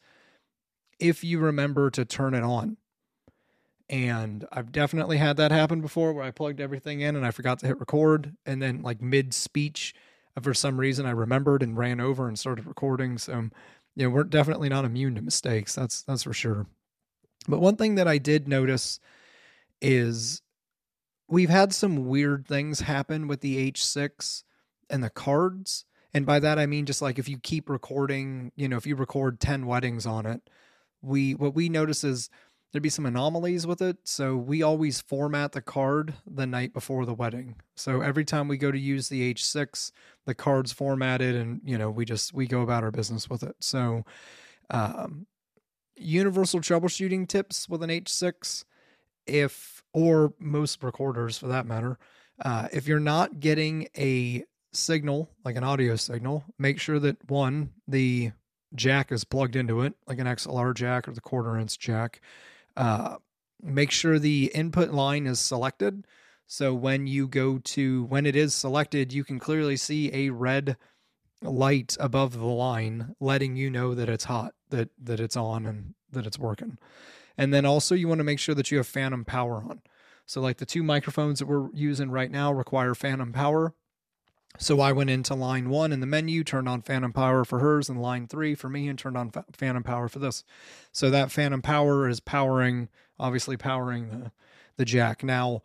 if 1.01 1.25
you 1.25 1.41
remember 1.41 1.91
to 1.91 2.05
turn 2.05 2.35
it 2.35 2.45
on. 2.45 2.77
And 3.89 4.47
I've 4.53 4.71
definitely 4.71 5.17
had 5.17 5.37
that 5.39 5.51
happen 5.51 5.81
before 5.81 6.13
where 6.13 6.25
I 6.25 6.31
plugged 6.31 6.61
everything 6.61 7.01
in 7.01 7.17
and 7.17 7.27
I 7.27 7.33
forgot 7.33 7.59
to 7.59 7.67
hit 7.67 7.81
record. 7.81 8.37
And 8.47 8.63
then, 8.63 8.83
like, 8.83 9.03
mid 9.03 9.35
speech, 9.35 9.95
Uh, 10.37 10.41
for 10.41 10.55
some 10.55 10.79
reason 10.79 11.07
I 11.07 11.11
remembered 11.11 11.63
and 11.63 11.77
ran 11.77 12.01
over 12.01 12.29
and 12.29 12.39
started 12.39 12.67
recording. 12.67 13.19
So, 13.19 13.33
um, 13.33 13.53
you 13.97 14.05
know, 14.05 14.11
we're 14.11 14.25
definitely 14.25 14.69
not 14.69 14.85
immune 14.85 15.15
to 15.17 15.23
mistakes. 15.23 15.75
That's 15.75 16.03
that's 16.03 16.23
for 16.23 16.33
sure. 16.33 16.67
But 17.49 17.61
one 17.61 17.77
thing 17.77 17.97
that 17.97 18.09
I 18.09 18.19
did 18.19 18.49
notice 18.49 19.01
is 19.81 20.43
we've 21.29 21.51
had 21.51 21.73
some 21.73 22.07
weird 22.09 22.47
things 22.47 22.81
happen 22.81 23.27
with 23.29 23.41
the 23.41 23.71
H6 23.71 24.43
and 24.89 25.03
the 25.03 25.11
cards. 25.11 25.85
And 26.13 26.27
by 26.27 26.41
that 26.41 26.59
I 26.59 26.67
mean 26.67 26.87
just 26.87 27.03
like 27.03 27.19
if 27.19 27.29
you 27.29 27.39
keep 27.39 27.69
recording, 27.69 28.53
you 28.57 28.69
know, 28.69 28.77
if 28.77 28.87
you 28.87 28.97
record 28.97 29.41
10 29.41 29.67
weddings 29.67 30.07
on 30.07 30.27
it, 30.27 30.43
we 31.03 31.35
what 31.35 31.55
we 31.55 31.69
notice 31.69 32.05
is 32.05 32.29
there'd 32.73 32.83
be 32.83 32.89
some 32.89 33.07
anomalies 33.07 33.67
with 33.67 33.83
it. 33.83 33.99
So 34.05 34.37
we 34.37 34.63
always 34.63 35.01
format 35.01 35.53
the 35.53 35.61
card 35.61 36.15
the 36.27 36.47
night 36.47 36.73
before 36.73 37.05
the 37.05 37.15
wedding. 37.15 37.57
So 37.77 38.01
every 38.01 38.25
time 38.25 38.49
we 38.49 38.57
go 38.57 38.71
to 38.71 38.79
use 38.79 39.09
the 39.09 39.35
H6, 39.35 39.93
the 40.27 40.35
card's 40.35 40.73
formatted 40.73 41.35
and, 41.35 41.61
you 41.65 41.77
know, 41.77 41.91
we 41.91 42.05
just, 42.05 42.33
we 42.33 42.47
go 42.47 42.63
about 42.63 42.85
our 42.85 42.91
business 42.91 43.29
with 43.29 43.43
it. 43.43 43.57
So, 43.61 44.05
um, 44.71 45.27
universal 45.97 46.61
troubleshooting 46.61 47.29
tips 47.29 47.69
with 47.69 47.83
an 47.83 47.91
H6, 47.91 48.65
if, 49.27 49.83
or 49.93 50.33
most 50.39 50.83
recorders 50.83 51.37
for 51.37 51.49
that 51.49 51.67
matter, 51.67 51.99
uh, 52.45 52.69
if 52.73 52.87
you're 52.87 53.01
not 53.01 53.41
getting 53.41 53.89
a 53.99 54.45
signal, 54.73 55.29
like 55.45 55.57
an 55.57 55.65
audio 55.65 55.97
signal, 55.97 56.45
make 56.59 56.79
sure 56.79 56.99
that 57.01 57.29
one, 57.29 57.71
the 57.89 58.31
jack 58.75 59.13
is 59.13 59.25
plugged 59.25 59.57
into 59.57 59.83
it, 59.83 59.95
like 60.07 60.19
an 60.19 60.27
XLR 60.27 60.75
jack 60.75 61.09
or 61.09 61.13
the 61.13 61.21
quarter 61.21 61.57
inch 61.57 61.79
jack. 61.79 62.21
Uh, 62.81 63.17
make 63.63 63.91
sure 63.91 64.19
the 64.19 64.51
input 64.55 64.91
line 64.91 65.27
is 65.27 65.39
selected. 65.39 66.07
So 66.47 66.73
when 66.73 67.07
you 67.07 67.29
go 67.29 67.59
to, 67.59 68.05
when 68.05 68.25
it 68.25 68.35
is 68.35 68.55
selected, 68.55 69.13
you 69.13 69.23
can 69.23 69.39
clearly 69.39 69.77
see 69.77 70.11
a 70.15 70.31
red 70.31 70.79
light 71.43 71.95
above 72.01 72.33
the 72.33 72.47
line 72.47 73.15
letting 73.21 73.55
you 73.55 73.69
know 73.69 73.95
that 73.95 74.09
it's 74.09 74.25
hot, 74.25 74.55
that, 74.71 74.89
that 74.99 75.21
it's 75.21 75.37
on 75.37 75.67
and 75.67 75.95
that 76.11 76.25
it's 76.27 76.39
working. 76.39 76.79
And 77.37 77.53
then 77.53 77.67
also 77.67 77.95
you 77.95 78.09
want 78.09 78.21
to 78.21 78.25
make 78.25 78.39
sure 78.39 78.55
that 78.55 78.71
you 78.71 78.79
have 78.79 78.87
phantom 78.87 79.27
power 79.27 79.57
on. 79.57 79.83
So 80.25 80.41
like 80.41 80.57
the 80.57 80.65
two 80.65 80.83
microphones 80.83 81.41
that 81.41 81.47
we're 81.47 81.69
using 81.75 82.11
right 82.11 82.31
now 82.31 82.51
require 82.51 82.95
phantom 82.95 83.35
power. 83.35 83.75
So 84.59 84.81
I 84.81 84.93
went 84.93 85.11
into 85.11 85.35
line 85.35 85.71
one 85.71 85.93
in 85.93 86.01
the 86.01 86.07
menu, 86.07 86.45
turned 86.45 86.69
on 86.69 86.83
Phantom 86.83 87.13
Power 87.13 87.45
for 87.45 87.61
hers, 87.61 87.89
and 87.89 88.03
line 88.03 88.27
three 88.27 88.55
for 88.55 88.69
me, 88.69 88.89
and 88.89 88.99
turned 88.99 89.17
on 89.17 89.31
Phantom 89.53 89.83
Power 89.83 90.09
for 90.09 90.19
this. 90.19 90.45
So 90.93 91.09
that 91.11 91.31
Phantom 91.31 91.63
Power 91.63 92.09
is 92.09 92.21
powering, 92.21 92.89
obviously 93.19 93.57
powering 93.57 94.11
the 94.11 94.33
the 94.77 94.85
jack. 94.87 95.23
Now, 95.23 95.63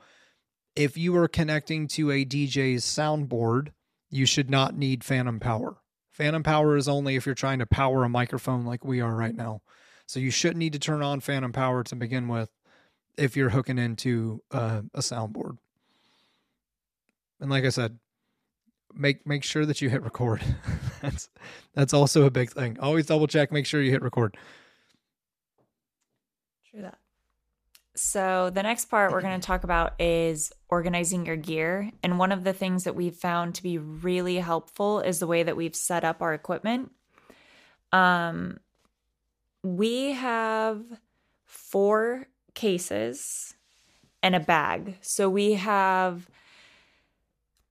if 0.75 0.97
you 0.97 1.15
are 1.15 1.29
connecting 1.29 1.87
to 1.89 2.11
a 2.11 2.25
DJ's 2.25 2.83
soundboard, 2.83 3.69
you 4.09 4.25
should 4.25 4.49
not 4.49 4.77
need 4.77 5.03
Phantom 5.05 5.39
Power. 5.39 5.77
Phantom 6.11 6.43
Power 6.43 6.75
is 6.75 6.87
only 6.87 7.15
if 7.15 7.25
you're 7.25 7.33
trying 7.33 7.59
to 7.59 7.65
power 7.65 8.03
a 8.03 8.09
microphone 8.09 8.65
like 8.65 8.83
we 8.83 8.99
are 9.01 9.15
right 9.15 9.35
now. 9.35 9.61
So 10.05 10.19
you 10.19 10.31
shouldn't 10.31 10.59
need 10.59 10.73
to 10.73 10.79
turn 10.79 11.01
on 11.01 11.21
Phantom 11.21 11.51
Power 11.51 11.83
to 11.85 11.95
begin 11.95 12.27
with 12.27 12.49
if 13.17 13.37
you're 13.37 13.49
hooking 13.49 13.77
into 13.77 14.41
uh, 14.51 14.81
a 14.93 14.99
soundboard. 14.99 15.57
And 17.39 17.49
like 17.49 17.63
I 17.63 17.69
said, 17.69 17.97
make 18.95 19.25
make 19.25 19.43
sure 19.43 19.65
that 19.65 19.81
you 19.81 19.89
hit 19.89 20.03
record. 20.03 20.41
that's 21.01 21.29
that's 21.73 21.93
also 21.93 22.25
a 22.25 22.31
big 22.31 22.51
thing. 22.51 22.77
Always 22.79 23.05
double 23.05 23.27
check, 23.27 23.51
make 23.51 23.65
sure 23.65 23.81
you 23.81 23.91
hit 23.91 24.01
record. 24.01 24.37
True 26.71 26.81
that. 26.81 26.97
So, 27.97 28.49
the 28.49 28.61
next 28.61 28.85
part 28.85 29.13
we're 29.13 29.21
going 29.21 29.39
to 29.39 29.45
talk 29.45 29.63
about 29.63 29.99
is 30.01 30.51
organizing 30.67 31.25
your 31.25 31.37
gear. 31.37 31.91
And 32.03 32.19
one 32.19 32.33
of 32.33 32.43
the 32.43 32.51
things 32.51 32.83
that 32.83 32.93
we've 32.93 33.15
found 33.15 33.55
to 33.55 33.63
be 33.63 33.77
really 33.77 34.35
helpful 34.37 34.99
is 34.99 35.19
the 35.19 35.27
way 35.27 35.43
that 35.43 35.55
we've 35.55 35.75
set 35.75 36.03
up 36.03 36.21
our 36.21 36.33
equipment. 36.33 36.91
Um, 37.93 38.59
we 39.63 40.11
have 40.11 40.83
four 41.45 42.27
cases 42.53 43.53
and 44.21 44.35
a 44.35 44.41
bag. 44.41 44.97
So, 44.99 45.29
we 45.29 45.53
have 45.53 46.29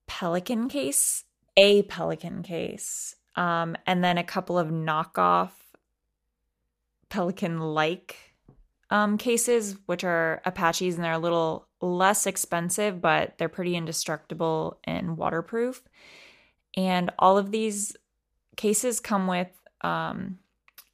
Pelican 0.06 0.68
case, 0.68 1.24
a 1.56 1.82
Pelican 1.82 2.42
case, 2.42 3.16
um, 3.36 3.76
and 3.86 4.02
then 4.02 4.18
a 4.18 4.24
couple 4.24 4.58
of 4.58 4.68
knockoff 4.68 5.50
Pelican 7.08 7.60
like 7.60 8.16
um, 8.90 9.18
cases, 9.18 9.76
which 9.86 10.04
are 10.04 10.42
Apaches, 10.44 10.96
and 10.96 11.04
they're 11.04 11.12
a 11.12 11.18
little 11.18 11.68
less 11.80 12.26
expensive, 12.26 13.00
but 13.00 13.38
they're 13.38 13.48
pretty 13.48 13.76
indestructible 13.76 14.78
and 14.84 15.16
waterproof. 15.16 15.82
And 16.76 17.10
all 17.18 17.38
of 17.38 17.50
these 17.50 17.96
cases 18.56 19.00
come 19.00 19.26
with 19.26 19.48
um, 19.82 20.38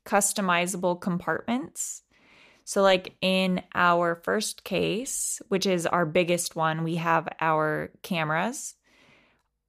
customizable 0.05 1.01
compartments. 1.01 2.03
So, 2.65 2.83
like 2.83 3.15
in 3.21 3.63
our 3.75 4.15
first 4.15 4.63
case, 4.65 5.41
which 5.49 5.67
is 5.67 5.87
our 5.87 6.07
biggest 6.07 6.55
one, 6.55 6.85
we 6.85 6.97
have 6.97 7.29
our 7.41 7.91
cameras 8.03 8.75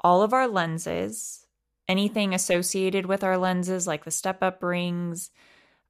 all 0.02 0.22
of 0.22 0.34
our 0.34 0.48
lenses, 0.48 1.46
anything 1.88 2.34
associated 2.34 3.06
with 3.06 3.24
our 3.24 3.38
lenses, 3.38 3.88
like 3.88 4.04
the 4.04 4.12
step 4.12 4.42
up 4.44 4.62
rings, 4.64 5.32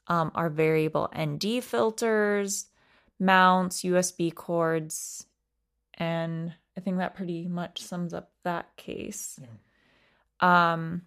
um, 0.07 0.31
our 0.35 0.49
variable 0.49 1.09
ND 1.17 1.63
filters, 1.63 2.67
mounts, 3.19 3.83
USB 3.83 4.33
cords, 4.33 5.25
and 5.95 6.53
I 6.77 6.81
think 6.81 6.97
that 6.97 7.15
pretty 7.15 7.47
much 7.47 7.81
sums 7.81 8.13
up 8.13 8.31
that 8.43 8.75
case. 8.77 9.39
Yeah. 9.41 10.73
Um, 10.73 11.03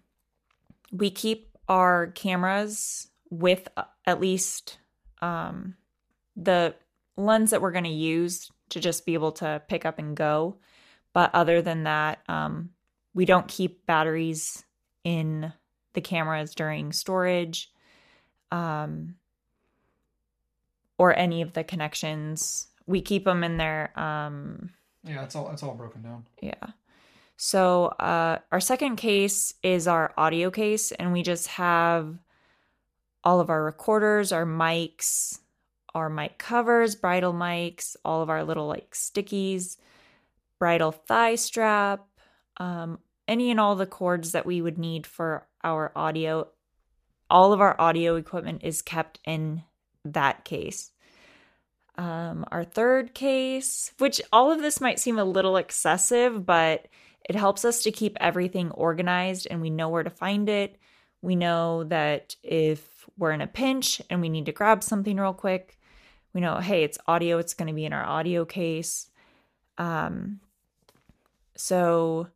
we 0.91 1.09
keep 1.09 1.57
our 1.67 2.07
cameras 2.07 3.09
with 3.29 3.67
uh, 3.75 3.83
at 4.05 4.21
least 4.21 4.77
um, 5.21 5.75
the 6.35 6.75
lens 7.17 7.51
that 7.51 7.61
we're 7.61 7.71
going 7.71 7.83
to 7.83 7.89
use 7.89 8.51
to 8.69 8.79
just 8.79 9.05
be 9.05 9.13
able 9.13 9.31
to 9.33 9.61
pick 9.67 9.85
up 9.85 9.99
and 9.99 10.15
go 10.15 10.57
But 11.13 11.33
other 11.33 11.61
than 11.61 11.83
that, 11.83 12.19
um, 12.27 12.71
we 13.15 13.25
don't 13.25 13.47
keep 13.47 13.85
batteries 13.87 14.63
in 15.03 15.51
the 15.93 16.01
cameras 16.01 16.53
during 16.53 16.91
storage 16.91 17.71
um, 18.51 19.15
or 20.99 21.17
any 21.17 21.41
of 21.41 21.53
the 21.53 21.63
connections. 21.63 22.67
We 22.85 23.01
keep 23.01 23.23
them 23.23 23.43
in 23.43 23.57
there. 23.57 23.97
Um, 23.97 24.69
yeah, 25.03 25.23
it's 25.23 25.35
all 25.35 25.49
it's 25.51 25.63
all 25.63 25.73
broken 25.73 26.03
down. 26.03 26.25
Yeah. 26.41 26.67
So 27.37 27.85
uh, 27.85 28.39
our 28.51 28.59
second 28.59 28.97
case 28.97 29.53
is 29.63 29.87
our 29.87 30.13
audio 30.17 30.51
case, 30.51 30.91
and 30.91 31.11
we 31.11 31.23
just 31.23 31.47
have 31.47 32.17
all 33.23 33.39
of 33.39 33.49
our 33.49 33.63
recorders, 33.63 34.31
our 34.31 34.45
mics, 34.45 35.39
our 35.93 36.09
mic 36.09 36.37
covers, 36.37 36.95
bridal 36.95 37.33
mics, 37.33 37.95
all 38.05 38.21
of 38.21 38.29
our 38.29 38.43
little 38.43 38.67
like 38.67 38.91
stickies, 38.91 39.77
bridal 40.59 40.91
thigh 40.91 41.35
strap, 41.35 42.05
um, 42.57 42.99
any 43.27 43.51
and 43.51 43.59
all 43.59 43.75
the 43.75 43.85
cords 43.85 44.31
that 44.31 44.45
we 44.45 44.61
would 44.61 44.77
need 44.77 45.07
for 45.07 45.47
our 45.63 45.91
audio. 45.95 46.47
All 47.29 47.53
of 47.53 47.61
our 47.61 47.79
audio 47.79 48.15
equipment 48.15 48.61
is 48.63 48.81
kept 48.81 49.19
in 49.25 49.63
that 50.03 50.45
case. 50.45 50.91
Um, 51.97 52.45
our 52.51 52.63
third 52.63 53.13
case, 53.13 53.91
which 53.97 54.21
all 54.31 54.51
of 54.51 54.61
this 54.61 54.81
might 54.81 54.99
seem 54.99 55.17
a 55.17 55.23
little 55.23 55.57
excessive, 55.57 56.45
but 56.45 56.87
it 57.27 57.35
helps 57.35 57.65
us 57.65 57.83
to 57.83 57.91
keep 57.91 58.17
everything 58.19 58.69
organized 58.71 59.47
and 59.49 59.61
we 59.61 59.69
know 59.69 59.89
where 59.89 60.03
to 60.03 60.09
find 60.09 60.49
it. 60.49 60.77
We 61.21 61.35
know 61.35 61.85
that 61.85 62.35
if 62.43 63.09
we're 63.17 63.31
in 63.31 63.41
a 63.41 63.47
pinch 63.47 64.01
and 64.09 64.21
we 64.21 64.29
need 64.29 64.45
to 64.45 64.51
grab 64.51 64.83
something 64.83 65.17
real 65.17 65.33
quick, 65.33 65.79
we 66.33 66.41
know, 66.41 66.57
hey, 66.57 66.83
it's 66.83 66.97
audio, 67.07 67.37
it's 67.37 67.53
going 67.53 67.69
to 67.69 67.73
be 67.73 67.85
in 67.85 67.93
our 67.93 68.05
audio 68.05 68.45
case. 68.45 69.09
Um, 69.77 70.41
so, 71.55 72.27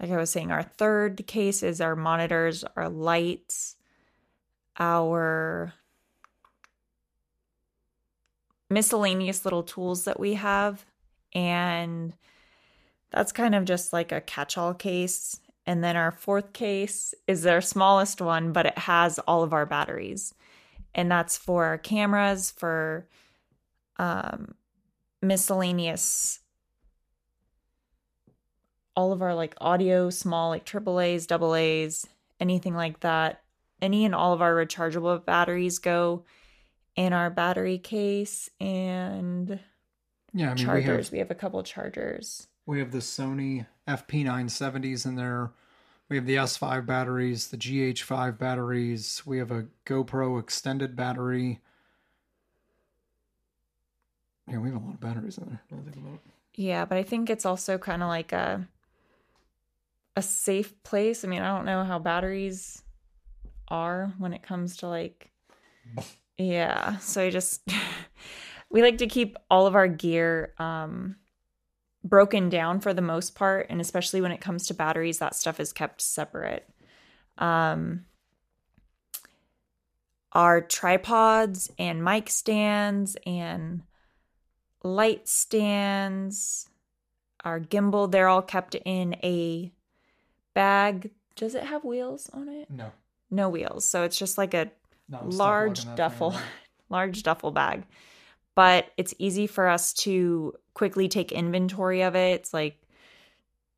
like 0.00 0.10
I 0.10 0.16
was 0.16 0.30
saying, 0.30 0.50
our 0.50 0.62
third 0.62 1.26
case 1.26 1.62
is 1.62 1.80
our 1.80 1.94
monitors, 1.94 2.64
our 2.74 2.88
lights, 2.88 3.76
our 4.78 5.74
miscellaneous 8.70 9.44
little 9.44 9.62
tools 9.62 10.04
that 10.04 10.18
we 10.18 10.34
have. 10.34 10.86
And 11.34 12.14
that's 13.10 13.32
kind 13.32 13.54
of 13.54 13.66
just 13.66 13.92
like 13.92 14.10
a 14.10 14.22
catch 14.22 14.56
all 14.56 14.72
case. 14.72 15.38
And 15.66 15.84
then 15.84 15.96
our 15.96 16.12
fourth 16.12 16.54
case 16.54 17.14
is 17.26 17.44
our 17.44 17.60
smallest 17.60 18.22
one, 18.22 18.52
but 18.52 18.66
it 18.66 18.78
has 18.78 19.18
all 19.20 19.42
of 19.42 19.52
our 19.52 19.66
batteries. 19.66 20.32
And 20.94 21.10
that's 21.10 21.36
for 21.36 21.66
our 21.66 21.78
cameras, 21.78 22.50
for 22.50 23.06
um, 23.98 24.54
miscellaneous, 25.20 26.40
all 29.00 29.12
of 29.12 29.22
our 29.22 29.34
like 29.34 29.54
audio, 29.62 30.10
small, 30.10 30.50
like 30.50 30.66
triple 30.66 31.00
A's, 31.00 31.26
double 31.26 31.54
A's, 31.54 32.06
anything 32.38 32.74
like 32.74 33.00
that. 33.00 33.40
Any 33.80 34.04
and 34.04 34.14
all 34.14 34.34
of 34.34 34.42
our 34.42 34.54
rechargeable 34.54 35.24
batteries 35.24 35.78
go 35.78 36.24
in 36.96 37.14
our 37.14 37.30
battery 37.30 37.78
case 37.78 38.50
and 38.60 39.58
yeah, 40.34 40.50
I 40.50 40.54
mean, 40.54 40.66
chargers. 40.66 40.84
we 40.86 40.92
have, 40.92 41.12
we 41.12 41.18
have 41.20 41.30
a 41.30 41.34
couple 41.34 41.62
chargers. 41.62 42.46
We 42.66 42.78
have 42.78 42.92
the 42.92 42.98
Sony 42.98 43.64
FP970s 43.88 45.06
in 45.06 45.16
there. 45.16 45.50
We 46.10 46.16
have 46.16 46.26
the 46.26 46.36
S5 46.36 46.84
batteries, 46.84 47.48
the 47.48 47.56
GH5 47.56 48.36
batteries. 48.36 49.22
We 49.24 49.38
have 49.38 49.50
a 49.50 49.66
GoPro 49.86 50.38
extended 50.38 50.94
battery. 50.94 51.60
Yeah, 54.46 54.58
we 54.58 54.68
have 54.70 54.82
a 54.82 54.84
lot 54.84 54.94
of 54.94 55.00
batteries 55.00 55.38
in 55.38 55.58
there. 55.70 55.80
Yeah, 56.54 56.84
but 56.84 56.98
I 56.98 57.02
think 57.02 57.30
it's 57.30 57.46
also 57.46 57.78
kind 57.78 58.02
of 58.02 58.08
like 58.08 58.32
a 58.32 58.68
a 60.16 60.22
safe 60.22 60.80
place. 60.82 61.24
I 61.24 61.28
mean, 61.28 61.42
I 61.42 61.54
don't 61.54 61.66
know 61.66 61.84
how 61.84 61.98
batteries 61.98 62.82
are 63.68 64.12
when 64.18 64.32
it 64.32 64.42
comes 64.42 64.78
to 64.78 64.88
like 64.88 65.30
yeah, 66.38 66.96
so 66.98 67.22
I 67.22 67.30
just 67.30 67.62
we 68.70 68.82
like 68.82 68.98
to 68.98 69.06
keep 69.06 69.36
all 69.50 69.66
of 69.66 69.74
our 69.74 69.88
gear 69.88 70.54
um 70.58 71.16
broken 72.02 72.48
down 72.48 72.80
for 72.80 72.94
the 72.94 73.02
most 73.02 73.34
part 73.34 73.66
and 73.68 73.80
especially 73.80 74.22
when 74.22 74.32
it 74.32 74.40
comes 74.40 74.66
to 74.66 74.74
batteries 74.74 75.18
that 75.18 75.34
stuff 75.34 75.60
is 75.60 75.70
kept 75.70 76.00
separate 76.00 76.66
um 77.36 78.06
our 80.32 80.62
tripods 80.62 81.70
and 81.78 82.02
mic 82.02 82.30
stands 82.30 83.18
and 83.26 83.82
light 84.82 85.28
stands 85.28 86.70
our 87.44 87.60
gimbal 87.60 88.10
they're 88.10 88.28
all 88.28 88.40
kept 88.40 88.74
in 88.86 89.14
a 89.22 89.70
bag 90.54 91.10
does 91.36 91.54
it 91.54 91.64
have 91.64 91.84
wheels 91.84 92.28
on 92.32 92.48
it 92.48 92.70
no 92.70 92.90
no 93.30 93.48
wheels 93.48 93.84
so 93.84 94.02
it's 94.02 94.18
just 94.18 94.36
like 94.36 94.54
a 94.54 94.70
large 95.24 95.84
duffel 95.94 96.34
large 96.88 97.22
duffel 97.22 97.50
bag 97.50 97.84
but 98.54 98.90
it's 98.96 99.14
easy 99.18 99.46
for 99.46 99.68
us 99.68 99.92
to 99.92 100.54
quickly 100.74 101.08
take 101.08 101.32
inventory 101.32 102.02
of 102.02 102.14
it. 102.14 102.40
It's 102.40 102.52
like 102.52 102.80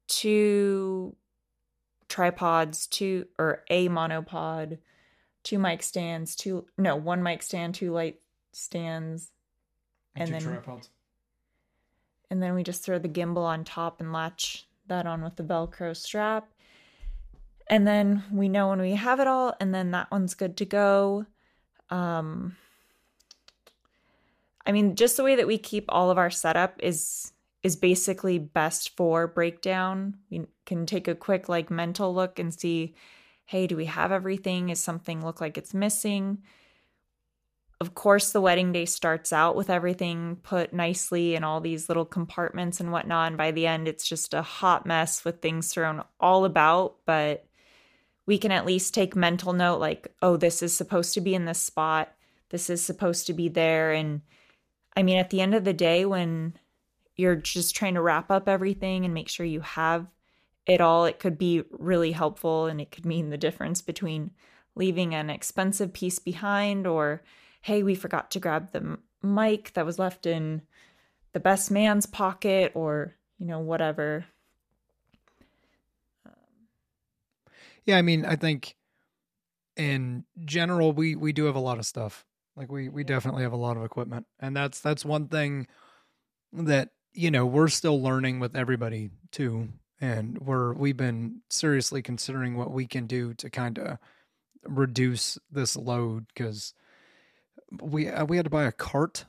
two 0.08 1.14
tripods, 2.08 2.86
two 2.86 3.26
or 3.38 3.62
a 3.70 3.88
monopod, 3.88 4.78
two 5.42 5.58
mic 5.58 5.82
stands, 5.82 6.34
two 6.34 6.66
no, 6.76 6.96
one 6.96 7.22
mic 7.22 7.42
stand, 7.42 7.74
two 7.74 7.92
light 7.92 8.20
stands, 8.52 9.30
and, 10.16 10.30
and 10.30 10.34
then 10.34 10.42
tripods. 10.42 10.90
And 12.30 12.42
then 12.42 12.54
we 12.54 12.62
just 12.62 12.82
throw 12.82 12.98
the 12.98 13.08
gimbal 13.08 13.44
on 13.44 13.62
top 13.64 14.00
and 14.00 14.12
latch 14.12 14.66
that 14.86 15.06
on 15.06 15.22
with 15.22 15.36
the 15.36 15.42
Velcro 15.42 15.96
strap. 15.96 16.48
And 17.68 17.86
then 17.86 18.24
we 18.30 18.48
know 18.48 18.68
when 18.68 18.80
we 18.80 18.92
have 18.92 19.20
it 19.20 19.26
all, 19.26 19.54
and 19.60 19.74
then 19.74 19.92
that 19.92 20.10
one's 20.10 20.34
good 20.34 20.56
to 20.58 20.64
go. 20.64 21.26
Um, 21.90 22.56
I 24.66 24.72
mean, 24.72 24.94
just 24.96 25.16
the 25.16 25.24
way 25.24 25.36
that 25.36 25.46
we 25.46 25.58
keep 25.58 25.86
all 25.88 26.10
of 26.10 26.18
our 26.18 26.30
setup 26.30 26.74
is 26.82 27.32
is 27.62 27.76
basically 27.76 28.38
best 28.38 28.96
for 28.96 29.28
breakdown. 29.28 30.16
We 30.30 30.46
can 30.66 30.84
take 30.84 31.06
a 31.06 31.14
quick 31.14 31.48
like 31.48 31.70
mental 31.70 32.12
look 32.12 32.40
and 32.40 32.52
see, 32.52 32.94
hey, 33.44 33.68
do 33.68 33.76
we 33.76 33.84
have 33.84 34.10
everything? 34.10 34.68
Is 34.68 34.82
something 34.82 35.24
look 35.24 35.40
like 35.40 35.56
it's 35.56 35.72
missing? 35.72 36.42
Of 37.80 37.94
course, 37.94 38.32
the 38.32 38.40
wedding 38.40 38.72
day 38.72 38.84
starts 38.84 39.32
out 39.32 39.56
with 39.56 39.70
everything 39.70 40.36
put 40.42 40.72
nicely 40.72 41.34
in 41.34 41.44
all 41.44 41.60
these 41.60 41.88
little 41.88 42.04
compartments 42.04 42.80
and 42.80 42.92
whatnot. 42.92 43.28
And 43.28 43.36
by 43.36 43.50
the 43.52 43.66
end, 43.66 43.86
it's 43.88 44.08
just 44.08 44.34
a 44.34 44.42
hot 44.42 44.84
mess 44.86 45.24
with 45.24 45.40
things 45.40 45.72
thrown 45.72 46.02
all 46.20 46.44
about. 46.44 46.96
But 47.06 47.44
we 48.26 48.38
can 48.38 48.52
at 48.52 48.66
least 48.66 48.94
take 48.94 49.16
mental 49.16 49.52
note 49.52 49.80
like, 49.80 50.14
oh, 50.22 50.36
this 50.36 50.62
is 50.62 50.76
supposed 50.76 51.14
to 51.14 51.20
be 51.20 51.34
in 51.34 51.44
this 51.44 51.58
spot. 51.58 52.12
This 52.50 52.70
is 52.70 52.82
supposed 52.82 53.26
to 53.26 53.32
be 53.32 53.48
there. 53.48 53.92
And 53.92 54.22
I 54.96 55.02
mean, 55.02 55.18
at 55.18 55.30
the 55.30 55.40
end 55.40 55.54
of 55.54 55.64
the 55.64 55.72
day, 55.72 56.04
when 56.04 56.54
you're 57.16 57.36
just 57.36 57.74
trying 57.74 57.94
to 57.94 58.02
wrap 58.02 58.30
up 58.30 58.48
everything 58.48 59.04
and 59.04 59.12
make 59.14 59.28
sure 59.28 59.46
you 59.46 59.60
have 59.60 60.06
it 60.66 60.80
all, 60.80 61.04
it 61.04 61.18
could 61.18 61.38
be 61.38 61.64
really 61.70 62.12
helpful 62.12 62.66
and 62.66 62.80
it 62.80 62.92
could 62.92 63.06
mean 63.06 63.30
the 63.30 63.36
difference 63.36 63.82
between 63.82 64.30
leaving 64.74 65.14
an 65.14 65.28
expensive 65.28 65.92
piece 65.92 66.18
behind 66.18 66.86
or, 66.86 67.22
hey, 67.62 67.82
we 67.82 67.94
forgot 67.94 68.30
to 68.30 68.40
grab 68.40 68.70
the 68.70 68.98
mic 69.22 69.72
that 69.74 69.86
was 69.86 69.98
left 69.98 70.26
in 70.26 70.62
the 71.32 71.40
best 71.40 71.70
man's 71.70 72.06
pocket 72.06 72.72
or, 72.74 73.14
you 73.38 73.46
know, 73.46 73.58
whatever. 73.58 74.24
Yeah, 77.84 77.98
I 77.98 78.02
mean, 78.02 78.24
I 78.24 78.36
think 78.36 78.76
in 79.76 80.24
general 80.44 80.92
we 80.92 81.16
we 81.16 81.32
do 81.32 81.44
have 81.46 81.56
a 81.56 81.60
lot 81.60 81.78
of 81.78 81.86
stuff. 81.86 82.24
Like 82.56 82.70
we 82.70 82.88
we 82.88 83.04
definitely 83.04 83.42
have 83.42 83.52
a 83.52 83.56
lot 83.56 83.76
of 83.76 83.84
equipment, 83.84 84.26
and 84.40 84.54
that's 84.56 84.80
that's 84.80 85.04
one 85.04 85.28
thing 85.28 85.66
that 86.52 86.90
you 87.12 87.30
know 87.30 87.46
we're 87.46 87.68
still 87.68 88.00
learning 88.00 88.40
with 88.40 88.54
everybody 88.54 89.10
too, 89.30 89.68
and 90.00 90.38
we're 90.38 90.74
we've 90.74 90.96
been 90.96 91.40
seriously 91.48 92.02
considering 92.02 92.56
what 92.56 92.70
we 92.70 92.86
can 92.86 93.06
do 93.06 93.34
to 93.34 93.48
kind 93.50 93.78
of 93.78 93.98
reduce 94.64 95.38
this 95.50 95.76
load 95.76 96.26
because 96.28 96.74
we 97.80 98.08
uh, 98.08 98.24
we 98.24 98.36
had 98.36 98.44
to 98.44 98.50
buy 98.50 98.64
a 98.64 98.72
cart 98.72 99.24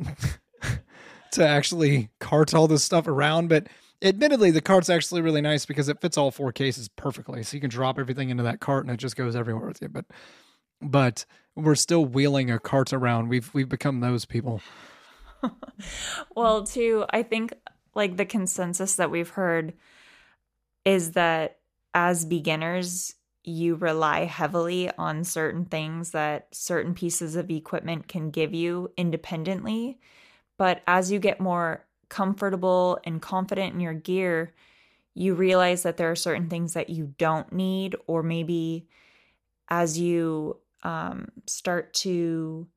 to 1.32 1.46
actually 1.46 2.10
cart 2.18 2.54
all 2.54 2.66
this 2.66 2.84
stuff 2.84 3.06
around, 3.06 3.48
but 3.48 3.68
admittedly 4.02 4.50
the 4.50 4.60
cart's 4.60 4.90
actually 4.90 5.20
really 5.20 5.40
nice 5.40 5.64
because 5.64 5.88
it 5.88 6.00
fits 6.00 6.18
all 6.18 6.30
four 6.30 6.52
cases 6.52 6.88
perfectly 6.88 7.42
so 7.42 7.56
you 7.56 7.60
can 7.60 7.70
drop 7.70 7.98
everything 7.98 8.30
into 8.30 8.42
that 8.42 8.60
cart 8.60 8.84
and 8.84 8.92
it 8.92 8.98
just 8.98 9.16
goes 9.16 9.36
everywhere 9.36 9.68
with 9.68 9.80
you 9.80 9.88
but 9.88 10.04
but 10.82 11.24
we're 11.54 11.74
still 11.74 12.04
wheeling 12.04 12.50
a 12.50 12.58
cart 12.58 12.92
around. 12.92 13.28
We've 13.28 13.52
we've 13.54 13.68
become 13.68 14.00
those 14.00 14.24
people. 14.24 14.60
well, 16.36 16.64
too, 16.64 17.04
I 17.10 17.22
think 17.22 17.54
like 17.94 18.16
the 18.16 18.24
consensus 18.24 18.96
that 18.96 19.10
we've 19.10 19.30
heard 19.30 19.74
is 20.84 21.12
that 21.12 21.58
as 21.94 22.24
beginners, 22.24 23.14
you 23.44 23.74
rely 23.74 24.24
heavily 24.24 24.90
on 24.96 25.24
certain 25.24 25.64
things 25.64 26.10
that 26.12 26.48
certain 26.52 26.94
pieces 26.94 27.36
of 27.36 27.50
equipment 27.50 28.08
can 28.08 28.30
give 28.30 28.54
you 28.54 28.90
independently. 28.96 29.98
But 30.58 30.82
as 30.86 31.10
you 31.10 31.18
get 31.18 31.40
more 31.40 31.84
comfortable 32.12 32.98
and 33.04 33.22
confident 33.22 33.72
in 33.72 33.80
your 33.80 33.94
gear, 33.94 34.52
you 35.14 35.34
realize 35.34 35.82
that 35.82 35.96
there 35.96 36.10
are 36.10 36.16
certain 36.16 36.50
things 36.50 36.74
that 36.74 36.90
you 36.90 37.14
don't 37.16 37.50
need, 37.54 37.96
or 38.06 38.22
maybe 38.22 38.86
as 39.70 39.98
you 39.98 40.58
um, 40.82 41.28
start 41.46 41.94
to 41.94 42.68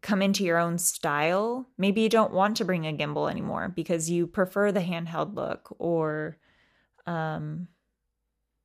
come 0.00 0.22
into 0.22 0.42
your 0.42 0.56
own 0.56 0.78
style, 0.78 1.68
maybe 1.76 2.00
you 2.00 2.08
don't 2.08 2.32
want 2.32 2.56
to 2.56 2.64
bring 2.64 2.86
a 2.86 2.94
gimbal 2.94 3.30
anymore 3.30 3.68
because 3.68 4.08
you 4.08 4.26
prefer 4.26 4.72
the 4.72 4.80
handheld 4.80 5.34
look, 5.34 5.76
or 5.78 6.38
um, 7.06 7.68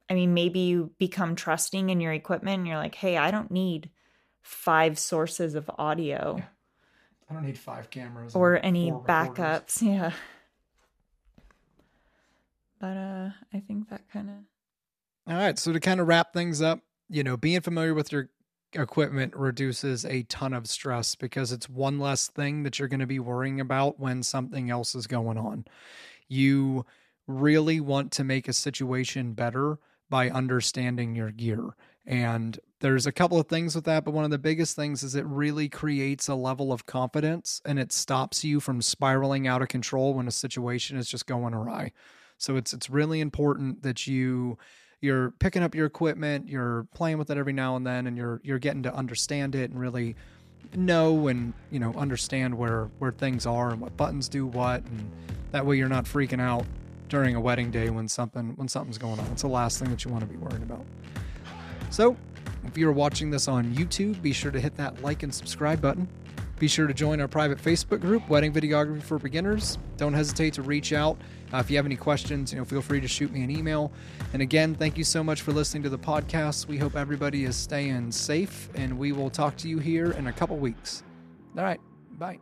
I 0.10 0.14
mean, 0.14 0.34
maybe 0.34 0.60
you 0.60 0.92
become 1.00 1.36
trusting 1.36 1.90
in 1.90 2.00
your 2.00 2.14
equipment 2.14 2.60
and 2.60 2.68
you're 2.68 2.78
like, 2.78 2.96
hey, 2.96 3.18
I 3.18 3.30
don't 3.30 3.52
need 3.52 3.90
five 4.42 4.98
sources 4.98 5.54
of 5.54 5.70
audio. 5.78 6.36
Yeah. 6.38 6.46
I 7.30 7.34
don't 7.34 7.46
need 7.46 7.58
five 7.58 7.90
cameras 7.90 8.36
or 8.36 8.60
any 8.64 8.92
backups. 8.92 9.82
Yeah. 9.82 10.12
But 12.80 12.98
uh 12.98 13.30
I 13.54 13.60
think 13.62 13.90
that 13.90 14.10
kind 14.12 14.30
of 14.30 14.36
All 15.32 15.40
right, 15.40 15.58
so 15.58 15.72
to 15.72 15.80
kind 15.80 16.00
of 16.02 16.08
wrap 16.08 16.34
things 16.34 16.62
up, 16.62 16.82
you 17.10 17.24
know, 17.24 17.38
being 17.38 17.62
familiar 17.62 17.94
with 17.94 18.12
your 18.12 18.30
equipment 18.74 19.36
reduces 19.36 20.04
a 20.06 20.24
ton 20.24 20.54
of 20.54 20.68
stress 20.68 21.16
because 21.16 21.52
it's 21.52 21.70
one 21.70 22.00
less 22.00 22.28
thing 22.28 22.64
that 22.64 22.80
you're 22.80 22.88
going 22.88 23.00
to 23.00 23.08
be 23.08 23.20
worrying 23.20 23.60
about 23.60 24.00
when 24.00 24.24
something 24.24 24.70
else 24.70 24.96
is 24.96 25.08
going 25.08 25.38
on. 25.38 25.66
You 26.28 26.86
really 27.28 27.80
want 27.80 28.12
to 28.14 28.24
make 28.24 28.48
a 28.48 28.54
situation 28.54 29.34
better 29.34 29.78
by 30.10 30.30
understanding 30.30 31.16
your 31.16 31.32
gear. 31.32 31.76
And 32.06 32.60
there's 32.80 33.06
a 33.06 33.12
couple 33.12 33.40
of 33.40 33.48
things 33.48 33.76
with 33.76 33.86
that, 33.86 34.04
but 34.04 34.14
one 34.14 34.26
of 34.26 34.32
the 34.32 34.38
biggest 34.38 34.76
things 34.76 35.04
is 35.04 35.16
it 35.16 35.26
really 35.26 35.70
creates 35.70 36.28
a 36.28 36.36
level 36.36 36.74
of 36.74 36.86
confidence 36.86 37.62
and 37.64 37.80
it 37.80 37.94
stops 37.94 38.44
you 38.44 38.60
from 38.60 38.82
spiraling 38.82 39.48
out 39.48 39.62
of 39.62 39.70
control 39.70 40.14
when 40.14 40.28
a 40.28 40.32
situation 40.32 40.98
is 40.98 41.08
just 41.08 41.26
going 41.26 41.54
awry. 41.54 41.94
So 42.38 42.58
it's 42.58 42.74
it's 42.74 42.90
really 42.90 43.22
important 43.22 43.84
that 43.84 44.06
you 44.06 44.58
you're 45.00 45.32
picking 45.32 45.64
up 45.64 45.76
your 45.76 45.86
equipment, 45.86 46.50
you're 46.50 46.88
playing 46.94 47.18
with 47.18 47.30
it 47.30 47.38
every 47.38 47.54
now 47.54 47.78
and 47.78 47.88
then 47.88 48.06
and 48.06 48.18
you're 48.18 48.42
you're 48.44 48.60
getting 48.60 48.84
to 48.84 48.94
understand 48.94 49.56
it 49.56 49.72
and 49.72 49.80
really 49.80 50.16
know 50.76 51.28
and 51.28 51.54
you 51.72 51.80
know 51.80 51.94
understand 51.94 52.58
where 52.58 52.90
where 53.00 53.12
things 53.12 53.46
are 53.46 53.70
and 53.70 53.80
what 53.80 53.96
buttons 53.96 54.28
do 54.28 54.46
what 54.46 54.84
and 54.86 55.12
that 55.52 55.66
way 55.66 55.78
you're 55.78 55.90
not 55.90 56.06
freaking 56.06 56.42
out 56.42 56.66
during 57.10 57.36
a 57.36 57.40
wedding 57.40 57.70
day 57.70 57.90
when 57.90 58.08
something 58.08 58.54
when 58.56 58.68
something's 58.68 58.98
going 58.98 59.20
on. 59.20 59.28
It's 59.28 59.44
the 59.44 59.48
last 59.48 59.80
thing 59.80 59.90
that 59.90 60.04
you 60.04 60.12
want 60.12 60.24
to 60.24 60.28
be 60.28 60.36
worried 60.36 60.64
about. 60.64 60.86
So, 61.94 62.18
if 62.66 62.76
you're 62.76 62.92
watching 62.92 63.30
this 63.30 63.48
on 63.48 63.66
YouTube, 63.76 64.20
be 64.24 64.34
sure 64.34 64.50
to 64.50 64.60
hit 64.60 64.76
that 64.78 65.04
like 65.04 65.22
and 65.22 65.32
subscribe 65.32 65.80
button. 65.80 66.08
Be 66.58 66.68
sure 66.68 66.88
to 66.88 66.94
join 66.94 67.22
our 67.22 67.28
private 67.28 67.60
Facebook 67.60 68.02
group, 68.02 68.28
Wedding 68.28 68.52
Videography 68.52 69.04
for 69.04 69.20
Beginners. 69.20 69.78
Don't 69.98 70.16
hesitate 70.16 70.56
to 70.56 70.64
reach 70.64 70.92
out. 70.92 71.20
Uh, 71.54 71.58
if 71.58 71.70
you 71.70 71.78
have 71.78 71.86
any 71.86 71.96
questions, 71.96 72.52
you 72.52 72.58
know, 72.58 72.66
feel 72.66 72.82
free 72.82 73.00
to 73.00 73.08
shoot 73.08 73.32
me 73.32 73.44
an 73.44 73.52
email. 73.52 73.92
And 74.34 74.42
again, 74.42 74.74
thank 74.74 74.98
you 74.98 75.04
so 75.04 75.24
much 75.24 75.44
for 75.44 75.52
listening 75.52 75.84
to 75.84 75.90
the 75.90 76.00
podcast. 76.00 76.66
We 76.66 76.80
hope 76.80 76.96
everybody 76.96 77.46
is 77.46 77.56
staying 77.56 78.12
safe, 78.12 78.70
and 78.74 78.98
we 78.98 79.12
will 79.12 79.30
talk 79.30 79.56
to 79.58 79.70
you 79.70 79.78
here 79.78 80.14
in 80.14 80.26
a 80.26 80.34
couple 80.34 80.58
weeks. 80.58 81.04
All 81.56 81.64
right, 81.64 81.80
bye. 82.14 82.40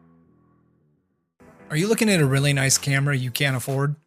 Are 1.70 1.76
you 1.76 1.90
looking 1.90 2.10
at 2.10 2.22
a 2.22 2.26
really 2.26 2.54
nice 2.54 2.78
camera 2.78 3.18
you 3.18 3.32
can't 3.32 3.58
afford? 3.58 3.98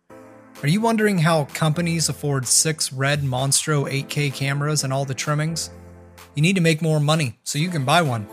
Are 0.63 0.69
you 0.69 0.81
wondering 0.81 1.19
how 1.19 1.45
companies 1.47 2.09
afford 2.09 2.47
six 2.47 2.93
red 2.93 3.21
Monstro 3.23 3.91
8K 3.91 4.33
cameras 4.33 4.83
and 4.83 4.93
all 4.93 5.05
the 5.05 5.13
trimmings? 5.13 5.71
You 6.35 6.43
need 6.43 6.55
to 6.55 6.63
make 6.63 6.81
more 6.81 7.01
money 7.01 7.39
so 7.45 7.59
you 7.59 7.69
can 7.69 7.85
buy 7.85 8.01
one. 8.01 8.27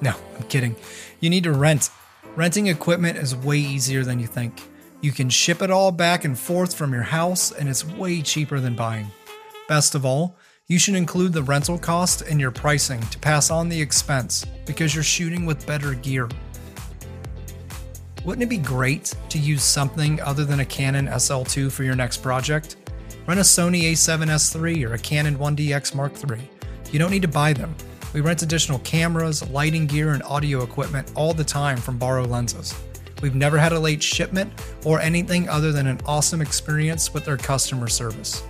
No, 0.00 0.14
I'm 0.36 0.42
kidding. 0.44 0.74
You 1.20 1.30
need 1.30 1.44
to 1.44 1.52
rent. 1.52 1.90
Renting 2.34 2.66
equipment 2.66 3.18
is 3.18 3.36
way 3.36 3.58
easier 3.58 4.02
than 4.02 4.18
you 4.18 4.26
think. 4.26 4.62
You 5.00 5.12
can 5.12 5.28
ship 5.28 5.62
it 5.62 5.70
all 5.70 5.92
back 5.92 6.24
and 6.24 6.36
forth 6.36 6.74
from 6.74 6.92
your 6.92 7.02
house, 7.02 7.52
and 7.52 7.68
it's 7.68 7.84
way 7.84 8.20
cheaper 8.22 8.58
than 8.58 8.74
buying. 8.74 9.06
Best 9.68 9.94
of 9.94 10.04
all, 10.04 10.36
you 10.66 10.78
should 10.78 10.94
include 10.94 11.34
the 11.34 11.42
rental 11.42 11.78
cost 11.78 12.22
in 12.22 12.40
your 12.40 12.50
pricing 12.50 13.00
to 13.08 13.18
pass 13.18 13.50
on 13.50 13.68
the 13.68 13.80
expense 13.80 14.44
because 14.64 14.94
you're 14.94 15.04
shooting 15.04 15.46
with 15.46 15.66
better 15.66 15.94
gear. 15.94 16.28
Wouldn't 18.24 18.42
it 18.42 18.48
be 18.48 18.56
great 18.56 19.14
to 19.28 19.38
use 19.38 19.62
something 19.62 20.18
other 20.22 20.46
than 20.46 20.60
a 20.60 20.64
Canon 20.64 21.08
SL2 21.08 21.70
for 21.70 21.84
your 21.84 21.94
next 21.94 22.22
project? 22.22 22.76
Rent 23.26 23.38
a 23.38 23.42
Sony 23.42 23.92
a7S 23.92 24.58
III 24.58 24.86
or 24.86 24.94
a 24.94 24.98
Canon 24.98 25.36
1DX 25.36 25.94
Mark 25.94 26.12
III. 26.14 26.48
You 26.90 26.98
don't 26.98 27.10
need 27.10 27.20
to 27.20 27.28
buy 27.28 27.52
them. 27.52 27.74
We 28.14 28.22
rent 28.22 28.40
additional 28.40 28.78
cameras, 28.78 29.46
lighting 29.50 29.86
gear, 29.86 30.14
and 30.14 30.22
audio 30.22 30.62
equipment 30.62 31.12
all 31.14 31.34
the 31.34 31.44
time 31.44 31.76
from 31.76 31.98
Borrow 31.98 32.24
Lenses. 32.24 32.74
We've 33.20 33.34
never 33.34 33.58
had 33.58 33.72
a 33.72 33.78
late 33.78 34.02
shipment 34.02 34.50
or 34.86 35.00
anything 35.00 35.46
other 35.50 35.70
than 35.70 35.86
an 35.86 36.00
awesome 36.06 36.40
experience 36.40 37.12
with 37.12 37.26
their 37.26 37.36
customer 37.36 37.88
service. 37.88 38.42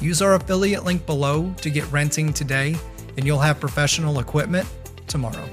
Use 0.00 0.20
our 0.20 0.34
affiliate 0.34 0.84
link 0.84 1.06
below 1.06 1.54
to 1.58 1.70
get 1.70 1.90
renting 1.92 2.32
today, 2.32 2.74
and 3.16 3.24
you'll 3.24 3.38
have 3.38 3.60
professional 3.60 4.18
equipment 4.18 4.66
tomorrow. 5.06 5.48